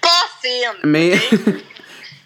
[0.01, 0.09] Pas
[0.41, 0.79] fine.
[0.85, 1.13] Mais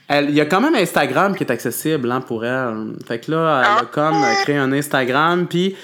[0.07, 2.93] elle- il y a quand même Instagram qui est accessible hein, pour elle.
[3.07, 3.85] Fait que là, elle a Ah.
[3.91, 5.75] comme créé un Instagram, puis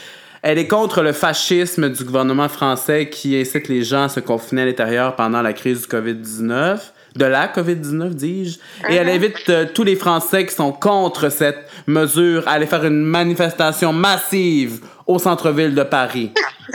[0.42, 4.62] elle est contre le fascisme du gouvernement français qui incite les gens à se confiner
[4.62, 6.94] à l'intérieur pendant la crise du COVID-19.
[7.16, 8.60] De la COVID-19, dis-je.
[8.88, 11.58] Et elle invite euh, tous les Français qui sont contre cette
[11.88, 14.80] mesure à aller faire une manifestation massive
[15.10, 16.32] au centre-ville de Paris.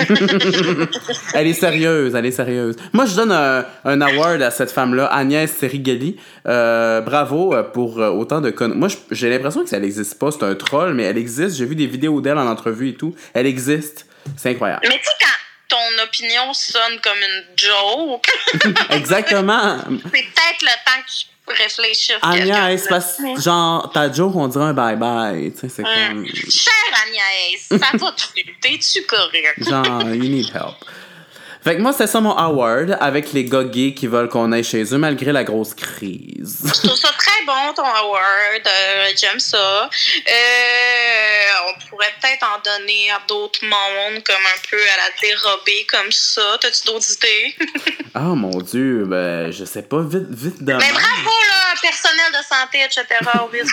[1.35, 2.75] elle est sérieuse, elle est sérieuse.
[2.93, 6.17] Moi, je donne un, un award à cette femme-là, Agnès Serigali.
[6.49, 8.73] Euh, bravo euh, pour euh, autant de con...
[8.75, 11.57] Moi, j'ai l'impression que ça n'existe pas, c'est un troll, mais elle existe.
[11.57, 13.15] J'ai vu des vidéos d'elle en entrevue et tout.
[13.35, 14.07] Elle existe.
[14.37, 14.81] C'est incroyable.
[14.89, 19.79] Mais tu sais, quand ton opinion sonne comme une joke, Exactement.
[19.79, 22.17] c'est peut-être le temps que tu réfléchisses.
[22.23, 25.53] Agnès, parce que, genre, ta joke, on dirait un bye-bye.
[25.53, 26.27] Tu sais, c'est comme...
[26.27, 26.73] Chère
[27.07, 28.45] Agnès, ça va-tu?
[28.61, 29.69] T'es-tu correct?
[29.69, 30.77] Genre, you need help.
[31.65, 34.63] Fait que moi, c'était ça mon award avec les gars gays qui veulent qu'on aille
[34.63, 36.59] chez eux malgré la grosse crise.
[36.63, 38.67] Je trouve ça très bon, ton award.
[38.67, 39.89] euh, J'aime ça.
[39.89, 45.87] Euh, on pourrait peut-être en donner à d'autres mondes, comme un peu à la dérobée,
[45.91, 46.59] comme ça.
[46.61, 47.55] T'as-tu d'autres idées?
[48.15, 52.85] Oh mon dieu, ben, je sais pas, vite, vite Mais bravo, là, personnel de santé,
[52.85, 53.07] etc.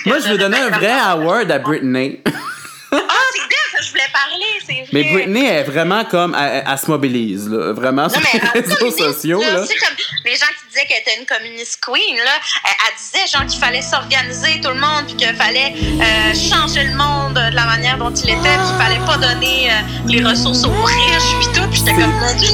[0.06, 2.22] Moi, je veux donner un vrai award à Britney.
[2.92, 2.98] Ah,
[3.32, 4.88] c'est bien que je voulais parler, c'est vrai.
[4.92, 8.90] Mais Britney est vraiment comme, elle, elle se mobilise, là, vraiment sur Non, les réseaux
[8.90, 9.64] sociaux, là.
[9.66, 12.32] C'est comme les gens qui disaient qu'elle était une communiste queen, là.
[12.64, 16.84] Elle, elle disait, genre, qu'il fallait s'organiser tout le monde, puis qu'il fallait euh, changer
[16.84, 19.74] le monde de la manière dont il était, puis qu'il fallait pas donner euh,
[20.08, 21.68] les ressources aux riches, puis tout.
[21.70, 22.48] Puis j'étais comme, mon Dieu!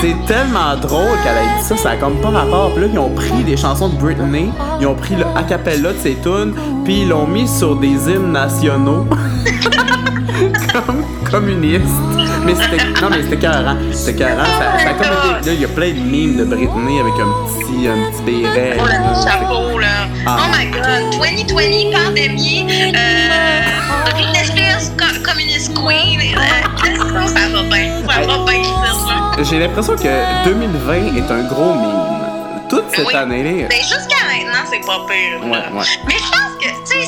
[0.00, 2.72] C'est tellement drôle qu'elle ait dit ça, ça a comme pas rapport.
[2.72, 5.92] Puis là, ils ont pris des chansons de Britney, ils ont pris le a cappella
[5.92, 9.06] de ses tunes, puis ils l'ont mis sur des hymnes nationaux.
[10.72, 11.84] comme communistes.
[12.44, 12.84] Mais c'était.
[13.02, 13.74] Non, mais c'était carré.
[13.92, 14.34] C'était carré.
[14.46, 17.14] Ça, ça a comme été- Là, il y a plein de mimes de Britney avec
[17.14, 18.76] un petit, un petit béret.
[18.80, 18.98] Oh, là.
[18.98, 19.86] le chapeau, là.
[20.26, 20.36] Ah.
[20.40, 27.92] Oh my god, 2020, pandémie, euh, Britney Spears, co- communist queen, euh, ça va bien,
[28.06, 29.42] ça va bien, ça.
[29.42, 32.06] J'ai l'impression que 2020 est un gros mime.
[32.68, 33.14] Toute cette Oui.
[33.14, 33.66] année-là.
[33.68, 35.40] Mais jusqu'à maintenant, c'est pas pire.
[35.42, 35.86] Ouais, ouais.
[36.06, 37.04] Mais je pense que, tu sais,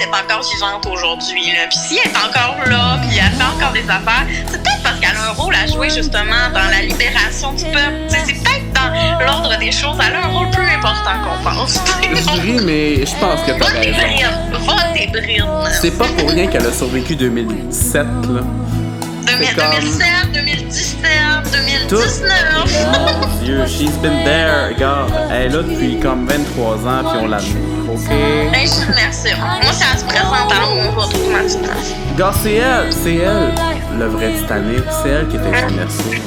[0.00, 3.44] si Brett est encore vivante aujourd'hui, puis si elle est encore là, puis elle fait
[3.44, 6.82] encore des affaires, c'est peut-être parce qu'elle a un rôle à jouer, justement, dans la
[6.82, 8.06] libération du peuple.
[8.08, 11.78] C'est peut-être dans l'ordre des choses, elle a un rôle plus important qu'on pense.
[12.02, 14.76] Je ris, mais je pense que t'as Va tes raison.
[14.94, 15.72] tes brides.
[15.80, 18.40] C'est pas pour rien qu'elle a survécu 2017, là.
[19.26, 21.00] 2000 comme- 2007, 2017,
[21.88, 21.96] Tout.
[21.96, 22.86] 2019.
[23.20, 24.68] Mon Dieu, she's been there.
[24.74, 27.38] Regarde, elle est là depuis comme 23 ans, puis on l'a
[27.88, 28.08] OK?
[28.52, 29.28] Ben, je te remercie.
[29.38, 31.68] Moi, elle se présente, alors on va automatiquement.
[32.14, 33.54] Regarde, c'est elle, c'est elle,
[33.98, 34.82] le vrai Titanic.
[35.02, 36.20] C'est elle qui est insubmersible.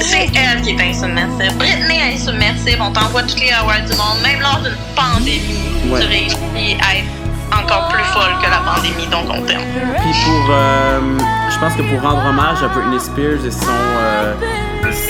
[0.00, 1.54] C'est elle qui est insubmersible.
[1.58, 2.82] Britney est insubmersible.
[2.82, 4.20] On t'envoie tous les awards du monde.
[4.22, 6.00] Même lors d'une pandémie, Ouais.
[6.00, 9.60] tu réussis à être encore plus folle que la pandémie, donc on t'aime.
[10.00, 11.00] Puis pour, euh,
[11.48, 14.34] je pense que pour rendre hommage à Britney Spears et son, euh,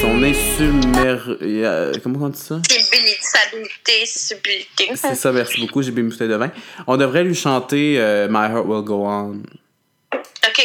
[0.01, 1.18] son insumer...
[1.42, 2.61] euh, comment on dit ça?
[2.64, 4.90] Stabilité, stabilité.
[4.94, 6.51] C'est ça, merci beaucoup, j'ai bu une bouteille de vin.
[6.86, 9.42] On devrait lui chanter euh, My Heart Will Go On.
[10.12, 10.62] OK.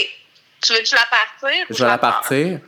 [0.61, 1.65] Tu veux-tu la partir?
[1.69, 2.59] Je vais la partir.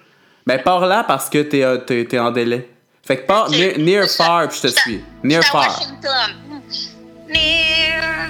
[0.46, 2.70] Ben, pars là parce que t'es, euh, t'es, t'es en délai.
[3.06, 3.78] Fait que pars Ok.
[3.78, 5.04] near, far, puis je te suis.
[5.24, 5.68] Near far.
[5.68, 6.32] Washington.
[7.28, 8.30] Near.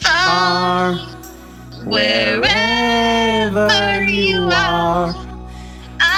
[0.00, 0.94] Far.
[1.86, 3.68] Wherever
[4.08, 5.14] you are.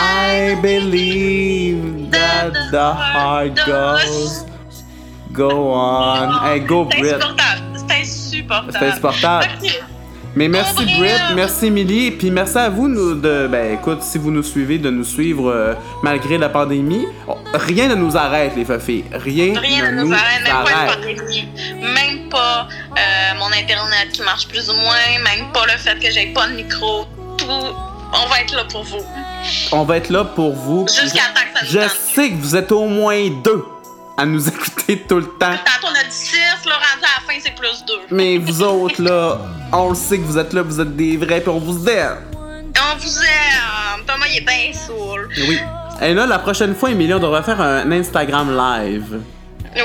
[0.01, 4.47] I believe that the heart goes.
[5.33, 6.43] Go on.
[6.43, 7.21] Hey, go Brit.
[7.21, 8.73] C'est insupportable.
[8.73, 9.49] C'est insupportable.
[10.37, 10.99] Mais merci Go, Brit.
[10.99, 14.79] Brit, merci Emily, puis merci à vous nous, de, ben écoute, si vous nous suivez,
[14.79, 17.05] de nous suivre euh, malgré la pandémie.
[17.27, 21.49] Oh, rien ne nous arrête les filles, rien, Rien ne nous arrête, même pas pandémie,
[21.83, 24.95] même pas euh, mon internet qui marche plus ou moins,
[25.25, 27.07] même pas le fait que j'ai pas de micro.
[27.37, 29.05] Tout, on va être là pour vous.
[29.73, 30.87] On va être là pour vous.
[30.89, 31.91] Jusqu'à temps que ça nous Je tente.
[32.15, 33.65] sais que vous êtes au moins deux
[34.17, 35.51] à nous écouter tout le temps.
[35.51, 36.37] Tantôt on a dit 6,
[36.67, 37.95] là, rendu à la fin, c'est plus 2.
[38.11, 39.39] Mais vous autres, là,
[39.73, 42.19] on le sait que vous êtes là, vous êtes des vrais, puis on vous aime.
[42.35, 44.05] On vous aime.
[44.07, 45.29] Thomas, il est bien saoul.
[45.49, 45.59] Oui.
[46.03, 49.21] Et là, la prochaine fois, Émilie, on devrait faire un Instagram live.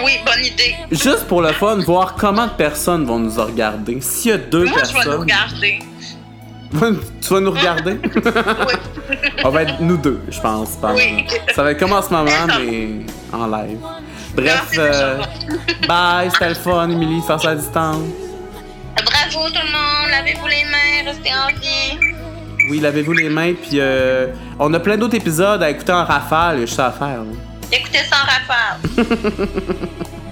[0.03, 0.75] Oui, bonne idée.
[0.91, 3.99] Juste pour le fun, voir comment de personnes vont nous regarder.
[4.01, 5.19] S'il y a deux Moi, je vais nous personnes.
[5.21, 5.79] regarder.
[7.21, 7.99] Tu vas nous regarder?
[8.67, 8.73] Oui.
[9.43, 10.71] On va être nous deux, je pense.
[10.77, 11.25] par- Oui.
[11.53, 12.89] Ça va être comme en ce moment, mais
[13.31, 13.77] en live.
[14.35, 15.21] Bref, euh,
[15.87, 17.97] bye, c'était le fun, Émilie, faire ça à distance.
[18.95, 21.99] Bravo tout le monde, lavez-vous les mains, restez en vie.
[22.71, 26.61] Oui, lavez-vous les mains, puis euh, on a plein d'autres épisodes à écouter en rafale,
[26.61, 27.19] juste ça à faire.
[27.19, 27.71] là.
[27.71, 29.07] Écoutez ça en rafale.